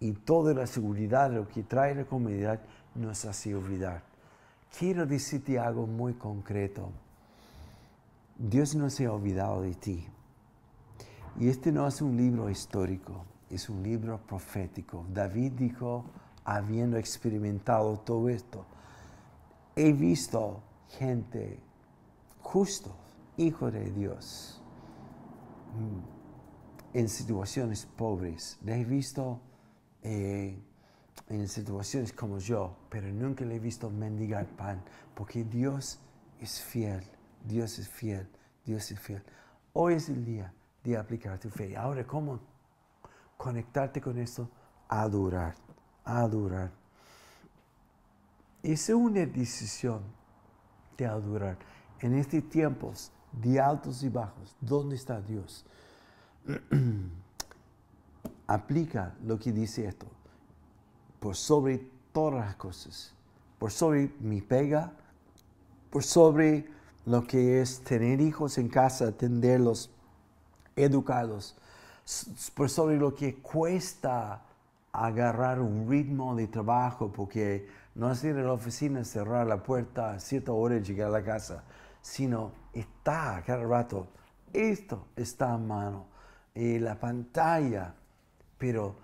y 0.00 0.12
toda 0.12 0.54
la 0.54 0.66
seguridad, 0.66 1.30
lo 1.30 1.46
que 1.46 1.62
trae 1.62 1.94
la 1.94 2.06
comodidad, 2.06 2.58
nos 2.94 3.26
hace 3.26 3.54
olvidar. 3.54 4.02
Quiero 4.78 5.04
decirte 5.04 5.58
algo 5.58 5.86
muy 5.86 6.14
concreto. 6.14 6.90
Dios 8.38 8.74
no 8.74 8.88
se 8.88 9.04
ha 9.04 9.12
olvidado 9.12 9.60
de 9.60 9.74
ti. 9.74 10.08
Y 11.38 11.48
este 11.48 11.70
no 11.70 11.86
es 11.86 12.00
un 12.00 12.16
libro 12.16 12.48
histórico, 12.48 13.26
es 13.50 13.68
un 13.68 13.82
libro 13.82 14.18
profético. 14.26 15.04
David 15.12 15.52
dijo, 15.52 16.06
habiendo 16.44 16.96
experimentado 16.96 17.98
todo 17.98 18.30
esto, 18.30 18.64
he 19.74 19.92
visto 19.92 20.62
gente 20.88 21.60
justo, 22.40 22.96
hijo 23.36 23.70
de 23.70 23.90
Dios, 23.90 24.62
mm, 25.74 26.96
en 26.98 27.08
situaciones 27.10 27.84
pobres. 27.84 28.58
Le 28.64 28.80
he 28.80 28.84
visto 28.86 29.38
eh, 30.02 30.58
en 31.28 31.48
situaciones 31.48 32.14
como 32.14 32.38
yo, 32.38 32.74
pero 32.88 33.12
nunca 33.12 33.44
le 33.44 33.56
he 33.56 33.60
visto 33.60 33.90
mendigar 33.90 34.46
pan, 34.46 34.82
porque 35.14 35.44
Dios 35.44 35.98
es 36.40 36.62
fiel, 36.62 37.02
Dios 37.44 37.78
es 37.78 37.90
fiel, 37.90 38.26
Dios 38.64 38.90
es 38.90 38.98
fiel. 38.98 39.22
Hoy 39.74 39.94
es 39.94 40.08
el 40.08 40.24
día 40.24 40.54
de 40.86 40.96
aplicar 40.96 41.38
tu 41.38 41.50
fe. 41.50 41.76
Ahora, 41.76 42.06
¿cómo 42.06 42.38
conectarte 43.36 44.00
con 44.00 44.16
esto? 44.18 44.48
Adorar, 44.88 45.56
adorar. 46.04 46.70
Es 48.62 48.88
una 48.88 49.26
decisión 49.26 50.02
de 50.96 51.06
adorar. 51.06 51.58
En 51.98 52.14
estos 52.14 52.48
tiempos 52.48 53.10
de 53.32 53.60
altos 53.60 54.02
y 54.04 54.08
bajos, 54.08 54.54
¿dónde 54.60 54.94
está 54.94 55.20
Dios? 55.20 55.64
Aplica 58.46 59.16
lo 59.24 59.38
que 59.40 59.50
dice 59.50 59.86
esto. 59.86 60.06
Por 61.18 61.34
sobre 61.34 61.78
todas 62.12 62.46
las 62.46 62.54
cosas. 62.54 63.12
Por 63.58 63.72
sobre 63.72 64.14
mi 64.20 64.40
pega. 64.40 64.92
Por 65.90 66.04
sobre 66.04 66.68
lo 67.06 67.26
que 67.26 67.60
es 67.60 67.80
tener 67.80 68.20
hijos 68.20 68.58
en 68.58 68.68
casa, 68.68 69.08
atenderlos, 69.08 69.90
educarlos. 70.76 71.56
Por 72.54 72.70
sobre 72.70 72.96
lo 72.96 73.14
que 73.14 73.36
cuesta 73.36 74.42
agarrar 74.92 75.60
un 75.60 75.88
ritmo 75.88 76.36
de 76.36 76.46
trabajo, 76.46 77.10
porque 77.12 77.68
no 77.94 78.12
es 78.12 78.22
ir 78.22 78.36
a 78.36 78.42
la 78.42 78.52
oficina, 78.52 79.04
cerrar 79.04 79.46
la 79.46 79.62
puerta 79.62 80.12
a 80.12 80.20
cierta 80.20 80.52
hora 80.52 80.76
y 80.76 80.82
llegar 80.82 81.08
a 81.08 81.12
la 81.12 81.24
casa, 81.24 81.64
sino 82.00 82.52
está 82.72 83.42
cada 83.44 83.64
rato. 83.64 84.06
Esto 84.52 85.08
está 85.16 85.52
a 85.52 85.58
mano. 85.58 86.06
Eh, 86.54 86.78
la 86.80 86.98
pantalla. 86.98 87.94
Pero 88.56 88.96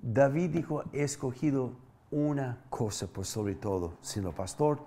David 0.00 0.50
dijo, 0.50 0.84
he 0.92 1.02
escogido 1.02 1.72
una 2.10 2.64
cosa 2.70 3.06
por 3.06 3.26
sobre 3.26 3.54
todo, 3.54 3.98
sino 4.00 4.32
pastor, 4.32 4.84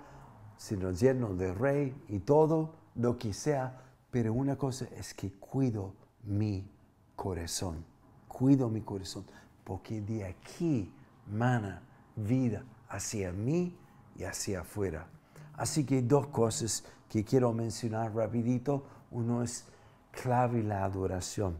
sino 0.57 0.91
lleno 0.91 1.33
de 1.33 1.53
rey 1.53 1.95
y 2.07 2.19
todo, 2.19 2.75
lo 2.95 3.17
que 3.17 3.33
sea, 3.33 3.81
pero 4.11 4.33
una 4.33 4.57
cosa 4.57 4.85
es 4.95 5.13
que 5.13 5.31
cuido 5.31 5.93
mi 6.23 6.67
corazón, 7.15 7.85
cuido 8.27 8.69
mi 8.69 8.81
corazón, 8.81 9.25
porque 9.63 10.01
de 10.01 10.25
aquí 10.25 10.91
mana 11.27 11.81
vida 12.15 12.63
hacia 12.89 13.31
mí 13.31 13.75
y 14.15 14.23
hacia 14.23 14.61
afuera. 14.61 15.07
Así 15.55 15.85
que 15.85 16.01
dos 16.01 16.27
cosas 16.27 16.83
que 17.09 17.23
quiero 17.23 17.53
mencionar 17.53 18.15
rapidito. 18.15 18.85
Uno 19.11 19.43
es 19.43 19.65
clave 20.11 20.63
la 20.63 20.83
adoración. 20.83 21.57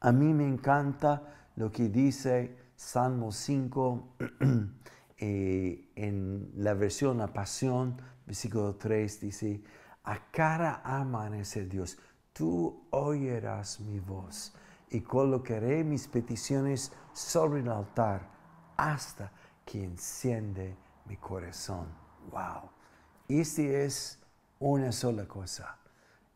A 0.00 0.12
mí 0.12 0.32
me 0.32 0.46
encanta 0.46 1.50
lo 1.56 1.70
que 1.70 1.88
dice 1.88 2.56
Salmo 2.76 3.32
5 3.32 4.08
eh, 5.18 5.90
en 5.96 6.52
la 6.56 6.74
versión 6.74 7.18
La 7.18 7.32
Pasión, 7.32 8.00
versículo 8.26 8.76
3, 8.76 9.20
dice, 9.20 9.62
a 10.04 10.30
cara 10.30 10.80
amanecer 10.84 11.68
Dios, 11.68 11.98
tú 12.38 12.84
oirás 12.90 13.80
mi 13.80 13.98
voz 13.98 14.52
y 14.90 15.00
colocaré 15.00 15.82
mis 15.82 16.06
peticiones 16.06 16.92
sobre 17.12 17.60
el 17.60 17.68
altar 17.68 18.30
hasta 18.76 19.32
que 19.64 19.82
enciende 19.82 20.76
mi 21.06 21.16
corazón. 21.16 21.88
Wow. 22.30 22.70
Este 23.26 23.84
es 23.84 24.20
una 24.60 24.92
sola 24.92 25.26
cosa. 25.26 25.78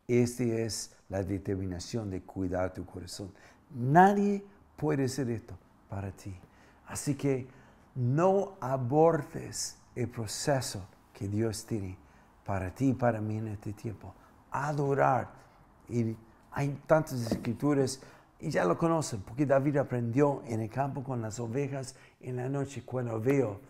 Esta 0.05 0.43
es 0.43 0.93
la 1.07 1.23
determinación 1.23 2.09
de 2.09 2.21
cuidar 2.21 2.73
tu 2.73 2.85
corazón. 2.85 3.33
Nadie 3.73 4.43
puede 4.75 5.05
hacer 5.05 5.29
esto 5.29 5.57
para 5.89 6.11
ti. 6.11 6.37
Así 6.85 7.15
que 7.15 7.47
no 7.95 8.57
abortes 8.59 9.77
el 9.95 10.09
proceso 10.09 10.85
que 11.13 11.29
Dios 11.29 11.65
tiene 11.65 11.97
para 12.45 12.75
ti 12.75 12.89
y 12.89 12.93
para 12.93 13.21
mí 13.21 13.37
en 13.37 13.47
este 13.47 13.71
tiempo. 13.71 14.13
Adorar. 14.51 15.43
Y 15.89 16.15
hay 16.51 16.79
tantas 16.87 17.31
escrituras 17.31 18.01
y 18.39 18.49
ya 18.49 18.65
lo 18.65 18.77
conocen, 18.77 19.21
porque 19.21 19.45
David 19.45 19.77
aprendió 19.77 20.43
en 20.45 20.59
el 20.59 20.69
campo 20.69 21.01
con 21.01 21.21
las 21.21 21.39
ovejas 21.39 21.95
en 22.19 22.35
la 22.35 22.49
noche 22.49 22.83
cuando 22.85 23.19
veo 23.21 23.61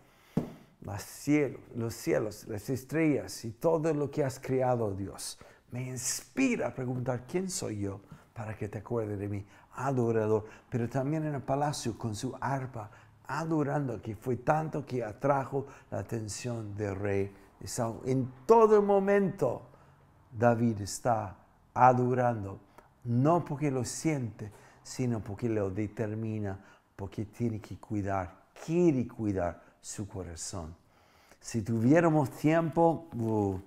los 0.82 1.02
cielos, 1.02 1.62
los 1.76 1.94
cielos, 1.94 2.48
las 2.48 2.70
estrellas 2.70 3.46
y 3.46 3.52
todo 3.52 3.94
lo 3.94 4.10
que 4.10 4.24
has 4.24 4.40
creado, 4.40 4.92
Dios. 4.96 5.38
Me 5.72 5.88
inspira 5.88 6.70
a 6.70 6.74
preguntar, 6.74 7.26
¿quién 7.28 7.50
soy 7.50 7.82
yo 7.82 8.02
para 8.34 8.58
que 8.58 8.68
te 8.68 8.80
acuerdes 8.80 9.20
de 9.20 9.30
mí? 9.30 9.46
Adorador, 9.76 10.46
pero 10.70 10.90
también 10.90 11.24
en 11.24 11.36
el 11.36 11.42
palacio 11.42 11.98
con 11.98 12.16
su 12.16 12.36
arpa, 12.42 12.90
adorando, 13.28 14.02
que 14.02 14.16
fue 14.16 14.38
tanto 14.38 14.86
que 14.86 15.04
atrajo 15.04 15.68
la 15.90 16.00
atención 16.00 16.76
del 16.76 16.96
rey 16.96 17.32
de 17.60 17.68
Saúl. 17.68 18.02
En 18.06 18.32
todo 18.46 18.82
momento, 18.82 19.64
David 20.32 20.82
está 20.82 21.38
adorando, 21.74 22.60
no 23.04 23.44
porque 23.44 23.72
lo 23.72 23.84
siente, 23.84 24.52
sino 24.84 25.20
porque 25.20 25.50
lo 25.50 25.70
determina, 25.70 26.60
porque 26.96 27.26
tiene 27.26 27.60
que 27.60 27.78
cuidar, 27.78 28.46
quiere 28.66 29.08
cuidar 29.08 29.62
su 29.82 30.08
corazón. 30.08 30.76
Si 31.40 31.62
tuviéramos 31.62 32.32
tiempo, 32.32 33.10
uh, 33.16 33.60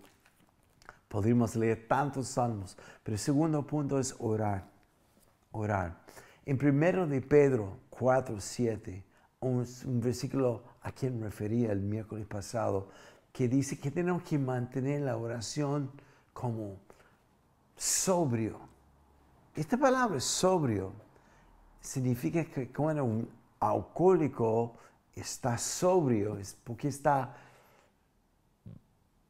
podríamos 1.08 1.56
leer 1.56 1.86
tantos 1.88 2.28
salmos, 2.28 2.76
pero 3.02 3.14
el 3.14 3.20
segundo 3.20 3.66
punto 3.66 3.98
es 3.98 4.14
orar, 4.18 4.64
orar. 5.52 6.00
En 6.44 6.56
primero 6.56 7.06
de 7.06 7.20
Pedro 7.20 7.78
4, 7.90 8.40
7, 8.40 9.04
un, 9.40 9.66
un 9.84 10.00
versículo 10.00 10.64
a 10.82 10.92
quien 10.92 11.20
refería 11.20 11.72
el 11.72 11.80
miércoles 11.80 12.26
pasado, 12.26 12.88
que 13.32 13.48
dice 13.48 13.78
que 13.78 13.90
tenemos 13.90 14.22
que 14.22 14.38
mantener 14.38 15.02
la 15.02 15.16
oración 15.18 15.90
como 16.32 16.78
sobrio. 17.76 18.58
Esta 19.54 19.76
palabra 19.76 20.20
sobrio 20.20 20.92
significa 21.80 22.44
que 22.44 22.72
cuando 22.72 23.04
un 23.04 23.28
alcohólico 23.60 24.76
está 25.14 25.56
sobrio 25.56 26.36
es 26.38 26.56
porque 26.64 26.88
está 26.88 27.34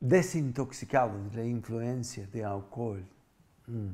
desintoxicado 0.01 1.19
de 1.31 1.37
la 1.37 1.45
influencia 1.45 2.27
de 2.27 2.45
alcohol. 2.45 3.07
Mm. 3.67 3.93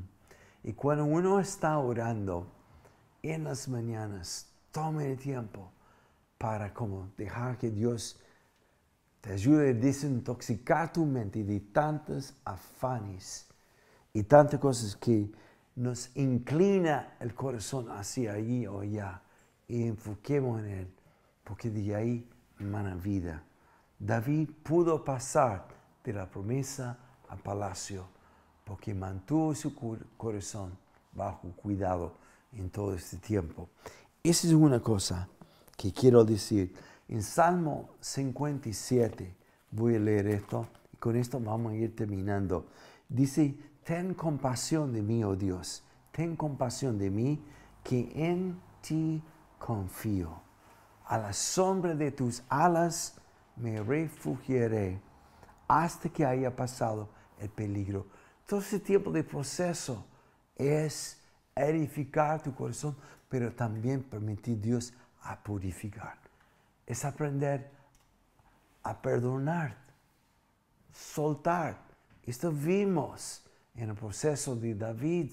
Y 0.63 0.73
cuando 0.73 1.05
uno 1.05 1.39
está 1.39 1.77
orando 1.77 2.47
en 3.21 3.43
las 3.43 3.67
mañanas, 3.67 4.49
tome 4.71 5.11
el 5.11 5.17
tiempo 5.17 5.71
para 6.37 6.73
como 6.73 7.11
dejar 7.17 7.57
que 7.57 7.69
Dios 7.69 8.19
te 9.21 9.33
ayude 9.33 9.69
a 9.69 9.73
desintoxicar 9.73 10.91
tu 10.91 11.05
mente 11.05 11.43
de 11.43 11.59
tantos 11.59 12.33
afanes 12.43 13.52
y 14.13 14.23
tantas 14.23 14.59
cosas 14.59 14.95
que 14.95 15.29
nos 15.75 16.15
inclina 16.15 17.15
el 17.19 17.33
corazón 17.33 17.89
hacia 17.89 18.33
allí 18.33 18.67
o 18.67 18.81
allá 18.81 19.21
y 19.67 19.87
enfoquemos 19.87 20.61
en 20.61 20.67
Él, 20.67 20.93
porque 21.43 21.69
de 21.69 21.95
ahí 21.95 22.29
emana 22.59 22.95
vida. 22.95 23.43
David 23.97 24.49
pudo 24.61 25.03
pasar 25.03 25.67
de 26.03 26.13
la 26.13 26.29
promesa 26.29 26.97
al 27.29 27.39
palacio 27.39 28.05
porque 28.63 28.93
mantuvo 28.93 29.53
su 29.55 29.73
corazón 30.17 30.77
bajo 31.13 31.49
cuidado 31.55 32.13
en 32.53 32.69
todo 32.69 32.93
este 32.93 33.17
tiempo. 33.17 33.69
Esa 34.23 34.47
es 34.47 34.53
una 34.53 34.79
cosa 34.79 35.27
que 35.75 35.91
quiero 35.91 36.23
decir. 36.23 36.73
En 37.07 37.21
Salmo 37.21 37.89
57, 37.99 39.35
voy 39.71 39.95
a 39.95 39.99
leer 39.99 40.27
esto 40.27 40.67
y 40.93 40.97
con 40.97 41.15
esto 41.15 41.39
vamos 41.39 41.73
a 41.73 41.75
ir 41.75 41.95
terminando. 41.95 42.67
Dice, 43.09 43.55
ten 43.83 44.13
compasión 44.13 44.93
de 44.93 45.01
mí, 45.01 45.23
oh 45.23 45.35
Dios, 45.35 45.83
ten 46.11 46.35
compasión 46.35 46.97
de 46.97 47.09
mí, 47.09 47.43
que 47.83 48.11
en 48.15 48.59
ti 48.81 49.21
confío. 49.59 50.41
A 51.05 51.17
la 51.17 51.33
sombra 51.33 51.93
de 51.93 52.11
tus 52.11 52.43
alas 52.49 53.15
me 53.55 53.81
refugiaré 53.81 55.01
hasta 55.67 56.09
que 56.09 56.25
haya 56.25 56.55
pasado 56.55 57.09
el 57.39 57.49
peligro. 57.49 58.07
Todo 58.47 58.61
ese 58.61 58.79
tiempo 58.79 59.11
de 59.11 59.23
proceso 59.23 60.05
es 60.55 61.19
edificar 61.55 62.41
tu 62.41 62.53
corazón, 62.53 62.95
pero 63.29 63.51
también 63.53 64.03
permitir 64.03 64.59
Dios 64.59 64.93
a 65.21 65.41
purificar. 65.41 66.17
Es 66.85 67.05
aprender 67.05 67.71
a 68.83 69.01
perdonar, 69.01 69.77
soltar. 70.91 71.77
Esto 72.25 72.51
vimos 72.51 73.42
en 73.75 73.89
el 73.89 73.95
proceso 73.95 74.55
de 74.55 74.75
David 74.75 75.31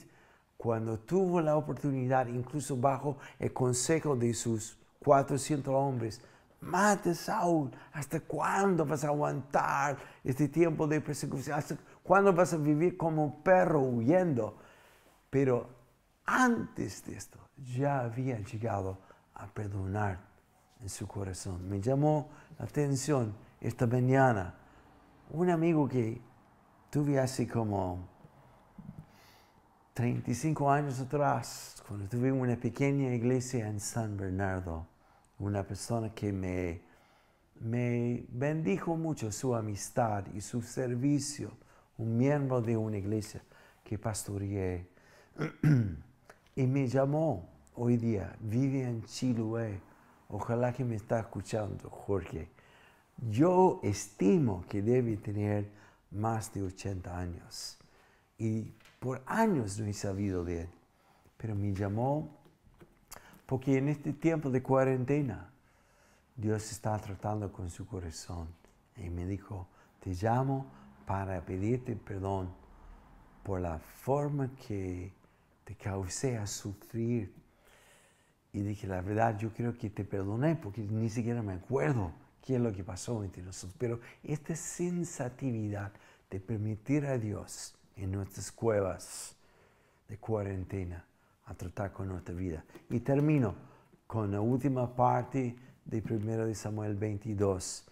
cuando 0.57 0.99
tuvo 0.99 1.41
la 1.41 1.57
oportunidad, 1.57 2.27
incluso 2.27 2.77
bajo 2.77 3.17
el 3.39 3.53
consejo 3.53 4.15
de 4.15 4.35
sus 4.35 4.77
400 5.03 5.73
hombres, 5.75 6.21
mate 6.61 7.15
Saúl, 7.15 7.71
¿hasta 7.93 8.21
cuándo 8.21 8.85
vas 8.85 9.05
a 9.05 9.09
aguantar 9.09 9.97
este 10.23 10.49
tiempo 10.49 10.87
de 10.87 11.01
persecución? 11.01 11.59
¿Hasta 11.59 11.77
cuándo 12.03 12.33
vas 12.35 12.53
a 12.53 12.59
vivir 12.59 12.99
como 12.99 13.25
un 13.25 13.43
perro 13.43 13.81
huyendo? 13.81 14.59
Pero 15.31 15.67
antes 16.27 17.05
de 17.07 17.17
esto, 17.17 17.39
ya 17.75 18.01
había 18.01 18.39
llegado 18.41 18.99
a 19.35 19.47
perdonar 19.47 20.19
en 20.81 20.89
su 20.89 21.07
corazón. 21.07 21.69
Me 21.69 21.81
llamó 21.81 22.29
la 22.59 22.67
atención 22.67 23.35
esta 23.61 23.87
mañana 23.87 24.55
un 25.31 25.49
amigo 25.49 25.89
que 25.89 26.21
tuve 26.91 27.19
hace 27.19 27.47
como 27.47 28.09
35 30.01 30.71
años 30.71 30.99
atrás, 30.99 31.75
cuando 31.87 32.09
tuve 32.09 32.33
una 32.33 32.57
pequeña 32.57 33.13
iglesia 33.13 33.69
en 33.69 33.79
San 33.79 34.17
Bernardo, 34.17 34.87
una 35.39 35.63
persona 35.63 36.15
que 36.15 36.33
me, 36.33 36.81
me 37.61 38.25
bendijo 38.31 38.97
mucho 38.97 39.31
su 39.31 39.55
amistad 39.55 40.25
y 40.33 40.41
su 40.41 40.63
servicio, 40.63 41.53
un 41.99 42.17
miembro 42.17 42.63
de 42.63 42.79
una 42.79 42.97
iglesia 42.97 43.43
que 43.85 43.99
pastoreé. 43.99 44.89
y 46.57 46.67
me 46.67 46.89
llamó 46.89 47.51
hoy 47.75 47.99
día, 47.99 48.35
vive 48.41 48.85
en 48.85 49.05
Chiloé. 49.05 49.83
Ojalá 50.31 50.73
que 50.73 50.83
me 50.83 50.97
está 50.97 51.21
escuchando, 51.21 51.91
Jorge. 51.91 52.49
Yo 53.29 53.81
estimo 53.83 54.65
que 54.67 54.81
debe 54.81 55.19
tener 55.19 55.69
más 56.11 56.55
de 56.55 56.63
80 56.63 57.19
años. 57.19 57.77
Y 58.39 58.73
por 59.01 59.23
años 59.27 59.79
no 59.79 59.87
he 59.87 59.93
sabido 59.95 60.45
de 60.45 60.63
él, 60.63 60.69
pero 61.37 61.57
me 61.57 61.73
llamó 61.73 62.29
porque 63.47 63.79
en 63.79 63.89
este 63.89 64.13
tiempo 64.13 64.51
de 64.51 64.63
cuarentena 64.63 65.51
Dios 66.37 66.71
está 66.71 66.97
tratando 66.99 67.51
con 67.51 67.71
su 67.71 67.87
corazón 67.87 68.47
y 68.97 69.11
me 69.11 69.27
dijo, 69.27 69.67
te 70.01 70.15
llamo 70.15 70.67
para 71.07 71.45
pedirte 71.45 71.97
perdón 71.97 72.51
por 73.43 73.61
la 73.61 73.79
forma 73.79 74.51
que 74.69 75.13
te 75.65 75.75
causé 75.75 76.37
a 76.37 76.47
sufrir. 76.47 77.35
Y 78.53 78.61
dije, 78.61 78.87
la 78.87 79.01
verdad, 79.01 79.39
yo 79.39 79.53
creo 79.53 79.77
que 79.77 79.91
te 79.91 80.05
perdoné 80.05 80.57
porque 80.57 80.83
ni 80.83 81.09
siquiera 81.09 81.43
me 81.43 81.55
acuerdo 81.55 82.13
qué 82.43 82.57
es 82.57 82.61
lo 82.61 82.73
que 82.73 82.85
pasó 82.85 83.25
entre 83.25 83.43
nosotros. 83.43 83.75
Pero 83.79 84.01
esta 84.23 84.55
sensatividad 84.55 85.93
de 86.31 86.41
permitir 86.41 87.07
a 87.07 87.17
Dios 87.17 87.75
en 88.01 88.13
nuestras 88.13 88.51
cuevas 88.51 89.37
de 90.09 90.19
cuarentena 90.19 91.05
a 91.47 91.55
tratar 91.55 91.93
con 91.93 92.09
nuestra 92.09 92.35
vida. 92.35 92.65
Y 92.89 93.01
termino 93.01 93.55
con 94.07 94.31
la 94.33 94.41
última 94.41 94.95
parte 94.95 95.57
de 95.85 96.03
1 96.09 96.47
de 96.47 96.55
Samuel 96.55 96.97
22. 96.97 97.87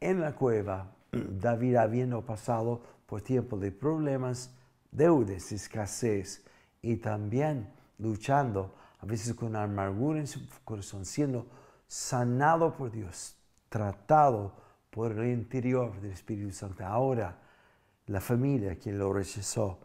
En 0.00 0.20
la 0.20 0.34
cueva, 0.34 0.92
David 1.12 1.76
habiendo 1.76 2.24
pasado 2.24 2.82
por 3.06 3.22
tiempo 3.22 3.56
de 3.58 3.72
problemas, 3.72 4.50
deudas, 4.90 5.52
escasez 5.52 6.44
y 6.82 6.96
también 6.96 7.70
luchando 7.98 8.74
a 9.00 9.06
veces 9.06 9.34
con 9.34 9.56
amargura 9.56 10.20
en 10.20 10.26
su 10.26 10.40
corazón, 10.64 11.04
siendo 11.04 11.46
sanado 11.86 12.76
por 12.76 12.90
Dios, 12.90 13.36
tratado 13.68 14.52
por 14.90 15.12
el 15.12 15.30
interior 15.30 16.00
del 16.00 16.12
Espíritu 16.12 16.52
Santo. 16.52 16.84
Ahora, 16.84 17.38
la 18.08 18.20
familia 18.20 18.76
quien 18.76 18.98
lo 18.98 19.12
rechazó 19.12 19.78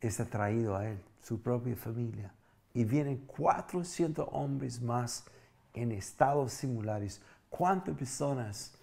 es 0.00 0.20
atraído 0.20 0.76
a 0.76 0.86
él, 0.86 0.98
su 1.22 1.40
propia 1.40 1.74
familia. 1.74 2.32
Y 2.74 2.84
vienen 2.84 3.18
400 3.26 4.28
hombres 4.30 4.80
más 4.82 5.24
en 5.72 5.90
estados 5.90 6.52
similares. 6.52 7.22
¿Cuántas 7.48 7.96
personas 7.96 8.74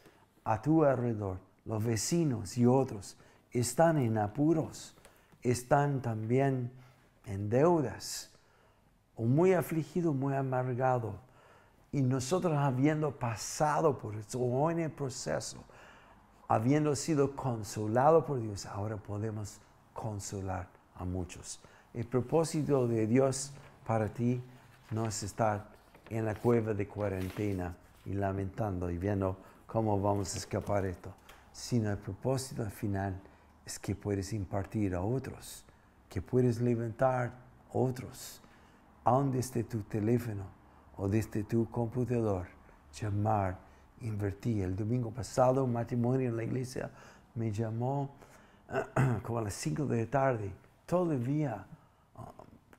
a 0.44 0.62
tu 0.62 0.84
alrededor, 0.84 1.38
los 1.66 1.84
vecinos 1.84 2.58
y 2.58 2.66
otros, 2.66 3.16
están 3.52 4.00
en 4.00 4.18
apuros? 4.18 4.96
Están 5.44 6.02
también 6.02 6.72
en 7.26 7.50
deudas, 7.50 8.32
o 9.16 9.24
muy 9.24 9.54
afligidos, 9.54 10.16
muy 10.16 10.34
amargados. 10.34 11.16
Y 11.92 12.02
nosotros 12.02 12.58
habiendo 12.58 13.12
pasado 13.12 14.00
por 14.00 14.16
eso, 14.16 14.40
o 14.40 14.72
en 14.72 14.80
el 14.80 14.92
proceso, 14.92 15.64
habiendo 16.54 16.96
sido 16.96 17.36
consolado 17.36 18.28
por 18.28 18.40
Dios, 18.40 18.68
ahora 18.68 18.96
podemos 18.96 19.58
consolar 19.92 20.68
a 20.96 21.04
muchos. 21.04 21.60
El 21.96 22.06
propósito 22.06 22.88
de 22.88 23.08
Dios 23.08 23.52
para 23.88 24.08
ti 24.08 24.40
no 24.92 25.08
es 25.08 25.24
estar 25.24 25.66
en 26.12 26.26
la 26.26 26.36
cueva 26.36 26.76
de 26.76 26.88
cuarentena 26.88 27.76
y 28.06 28.14
lamentando 28.14 28.92
y 28.92 29.00
viendo 29.00 29.36
cómo 29.66 30.00
vamos 30.00 30.36
a 30.36 30.38
escapar 30.38 30.86
esto, 30.86 31.12
sino 31.52 31.90
el 31.90 31.98
propósito 31.98 32.70
final 32.70 33.20
es 33.66 33.80
que 33.80 33.96
puedes 33.96 34.32
impartir 34.32 34.94
a 34.94 35.02
otros, 35.02 35.66
que 36.08 36.22
puedes 36.22 36.62
levantar 36.62 37.30
a 37.74 37.78
otros, 37.78 38.42
aun 39.04 39.32
desde 39.32 39.64
tu 39.64 39.80
teléfono 39.82 40.44
o 40.98 41.08
desde 41.08 41.44
tu 41.44 41.68
computador, 41.72 42.46
llamar 42.94 43.58
invertí. 44.04 44.62
El 44.62 44.76
domingo 44.76 45.12
pasado 45.12 45.64
un 45.64 45.74
matrimonio 45.74 46.30
en 46.30 46.38
la 46.38 46.44
iglesia 46.44 46.92
me 47.36 47.52
llamó 47.52 48.12
como 49.24 49.40
a 49.40 49.42
las 49.42 49.54
5 49.54 49.86
de 49.86 50.06
la 50.06 50.10
tarde, 50.10 50.52
todavía 50.86 51.66
uh, 52.16 52.22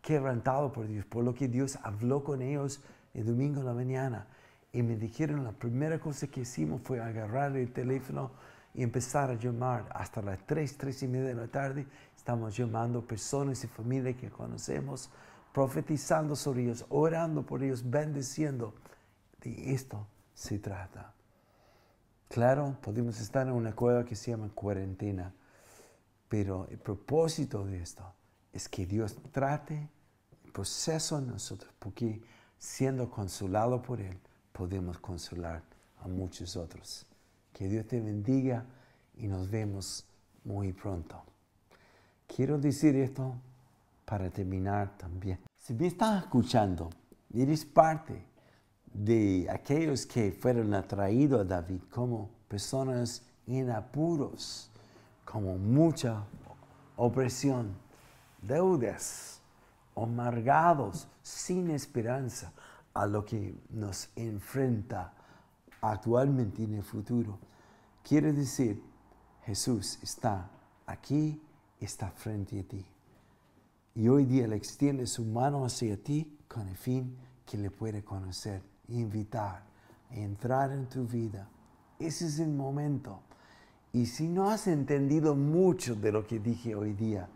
quebrantado 0.03 0.73
por 0.73 0.87
Dios, 0.87 1.05
por 1.07 1.25
lo 1.25 1.35
que 1.35 1.49
Dios 1.49 1.79
habló 1.83 2.23
con 2.23 2.43
ellos 2.43 2.81
el 3.15 3.27
domingo 3.27 3.61
en 3.61 3.67
la 3.67 3.75
mañana. 3.75 4.27
Y 4.73 4.83
me 4.83 4.97
dijeron, 4.97 5.45
la 5.45 5.53
primera 5.53 5.99
cosa 6.01 6.27
que 6.27 6.41
hicimos 6.41 6.83
fue 6.83 7.01
agarrar 7.01 7.57
el 7.57 7.73
teléfono 7.73 8.33
y 8.75 8.83
empezar 8.83 9.31
a 9.31 9.35
llamar. 9.35 9.89
Hasta 9.93 10.21
las 10.21 10.39
3, 10.47 10.77
3 10.77 11.03
y 11.05 11.09
media 11.09 11.29
de 11.29 11.35
la 11.35 11.47
tarde 11.47 11.87
estamos 12.17 12.57
llamando 12.57 13.07
personas 13.07 13.63
y 13.63 13.69
familias 13.69 14.17
que 14.17 14.31
conocemos, 14.31 15.11
profetizando 15.53 16.35
sobre 16.35 16.65
ellos, 16.65 16.85
orando 16.89 17.47
por 17.47 17.63
ellos, 17.63 17.89
bendiciendo. 17.89 18.75
De 19.41 19.75
esto 19.75 20.07
se 20.35 20.59
trata. 20.59 21.15
Claro, 22.29 22.77
podemos 22.83 23.21
estar 23.21 23.47
en 23.47 23.53
una 23.53 23.75
cueva 23.75 24.05
que 24.05 24.17
se 24.17 24.33
llama 24.33 24.51
cuarentena, 24.55 25.33
pero 26.29 26.67
el 26.69 26.79
propósito 26.79 27.65
de 27.65 27.81
esto 27.81 28.05
es 28.53 28.69
que 28.69 28.87
Dios 28.87 29.17
trate 29.31 29.89
el 30.45 30.53
proceso 30.53 31.19
en 31.19 31.29
nosotros, 31.29 31.73
porque 31.79 32.23
siendo 32.59 33.11
consolado 33.11 33.81
por 33.83 34.01
Él, 34.01 34.19
podemos 34.53 34.99
consolar 34.99 35.63
a 36.03 36.09
muchos 36.09 36.57
otros. 36.57 37.07
Que 37.53 37.69
Dios 37.69 37.87
te 37.87 38.01
bendiga 38.01 38.67
y 39.17 39.29
nos 39.29 39.49
vemos 39.49 40.07
muy 40.45 40.73
pronto. 40.73 41.23
Quiero 42.27 42.59
decir 42.59 42.97
esto 42.97 43.37
para 44.05 44.31
terminar 44.31 44.97
también. 44.97 45.39
Si 45.57 45.73
me 45.75 45.87
estás 45.87 46.25
escuchando, 46.25 46.91
eres 47.33 47.65
parte 47.65 48.34
de 48.95 49.49
aquellos 49.51 50.07
que 50.07 50.31
fueron 50.31 50.73
atraídos 50.73 51.41
a 51.41 51.45
David 51.45 51.81
como 51.91 52.31
personas 52.49 53.23
en 53.47 53.69
apuros, 53.71 54.71
como 55.25 55.59
mucha 55.59 56.23
opresión, 56.97 57.75
deudas, 58.41 59.41
amargados, 59.97 61.09
sin 61.23 61.71
esperanza 61.71 62.53
a 62.95 63.07
lo 63.07 63.25
que 63.25 63.55
nos 63.71 64.09
enfrenta 64.15 65.13
actualmente 65.81 66.63
en 66.63 66.75
el 66.75 66.85
futuro. 66.85 67.39
Quiere 68.05 68.33
decir, 68.33 68.81
Jesús 69.45 69.99
está 70.03 70.49
aquí, 70.87 71.43
está 71.81 72.11
frente 72.11 72.61
a 72.61 72.63
ti. 72.63 72.87
Y 73.97 74.09
hoy 74.09 74.25
día 74.25 74.47
le 74.47 74.57
extiende 74.57 75.07
su 75.07 75.25
mano 75.25 75.65
hacia 75.65 75.97
ti 75.97 76.39
con 76.47 76.69
el 76.69 76.77
fin 76.77 77.17
que 77.45 77.59
le 77.59 77.71
puede 77.71 78.05
conocer 78.05 78.74
invitar, 78.89 79.63
entrar 80.11 80.73
en 80.73 80.89
tu 80.89 81.07
vida. 81.07 81.49
Ese 81.99 82.27
es 82.27 82.39
el 82.39 82.51
momento. 82.51 83.21
Y 83.93 84.07
si 84.07 84.29
no 84.29 84.51
has 84.51 84.67
entendido 84.67 85.35
mucho 85.35 85.95
de 85.95 86.13
lo 86.13 86.27
que 86.27 86.39
dije 86.41 86.75
hoy 86.75 86.95
día, 86.95 87.29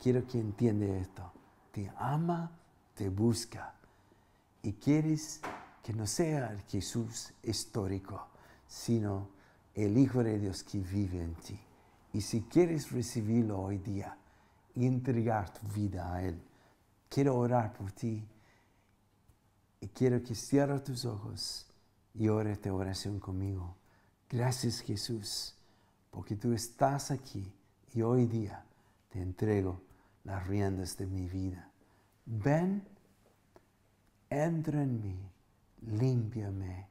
quiero 0.00 0.26
que 0.26 0.38
entiendas 0.38 0.90
esto. 0.90 1.32
Te 1.72 1.90
ama, 1.96 2.50
te 2.94 3.08
busca. 3.08 3.74
y 4.62 4.72
quieres 4.72 5.40
que 5.82 5.92
no 5.92 6.06
sea 6.06 6.48
el 6.50 6.62
Jesús 6.62 7.34
histórico, 7.42 8.28
sino 8.66 9.28
el 9.74 9.98
Hijo 9.98 10.24
de 10.24 10.38
Dios 10.38 10.64
que 10.64 10.78
vive 10.80 11.22
en 11.22 11.34
ti. 11.34 11.60
Y 12.14 12.22
si 12.22 12.42
quieres 12.42 12.90
recibirlo 12.90 13.60
hoy 13.60 13.78
día 13.78 14.16
y 14.74 14.86
entregar 14.86 15.52
tu 15.52 15.66
vida 15.68 16.14
a 16.14 16.22
Él, 16.22 16.40
quiero 17.10 17.36
orar 17.36 17.74
por 17.74 17.92
ti 17.92 18.26
y 19.84 19.88
quiero 19.88 20.22
que 20.22 20.34
cierres 20.34 20.82
tus 20.82 21.04
ojos 21.04 21.66
y 22.14 22.28
ore 22.28 22.52
esta 22.52 22.72
oración 22.72 23.20
conmigo. 23.20 23.76
Gracias 24.30 24.80
Jesús, 24.80 25.54
porque 26.10 26.36
tú 26.36 26.54
estás 26.54 27.10
aquí 27.10 27.52
y 27.92 28.00
hoy 28.00 28.24
día 28.24 28.64
te 29.10 29.20
entrego 29.20 29.82
las 30.24 30.46
riendas 30.46 30.96
de 30.96 31.06
mi 31.06 31.28
vida. 31.28 31.68
Ven, 32.24 32.82
entra 34.30 34.82
en 34.82 35.02
mí, 35.02 35.30
límpiame 35.82 36.88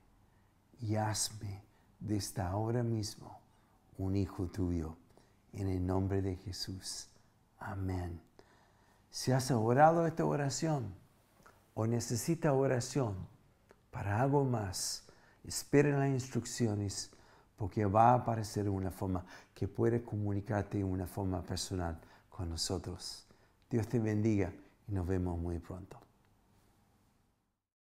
y 0.80 0.96
hazme 0.96 1.64
desde 2.00 2.44
ahora 2.44 2.84
mismo 2.84 3.40
un 3.98 4.16
hijo 4.16 4.46
tuyo. 4.46 4.96
En 5.52 5.68
el 5.68 5.84
nombre 5.84 6.22
de 6.22 6.36
Jesús. 6.36 7.08
Amén. 7.58 8.22
Si 9.10 9.32
has 9.32 9.50
orado 9.50 10.06
esta 10.06 10.26
oración 10.26 11.02
o 11.74 11.88
necesita 11.88 12.54
oración 12.54 13.16
para 13.92 14.22
algo 14.22 14.44
más, 14.44 15.04
espere 15.44 15.92
las 15.92 16.10
instrucciones 16.10 17.12
porque 17.56 17.86
va 17.86 18.12
a 18.12 18.16
aparecer 18.16 18.68
una 18.68 18.92
forma 18.92 19.26
que 19.54 19.68
puede 19.68 20.04
comunicarte 20.04 20.80
de 20.80 20.84
una 20.84 21.08
forma 21.08 21.42
personal 21.44 22.00
con 22.30 22.50
nosotros. 22.50 23.28
Dios 23.70 23.88
te 23.88 24.00
bendiga 24.00 24.52
y 24.88 24.92
nos 24.92 25.08
vemos 25.08 25.38
muy 25.40 25.60
pronto. 25.60 26.03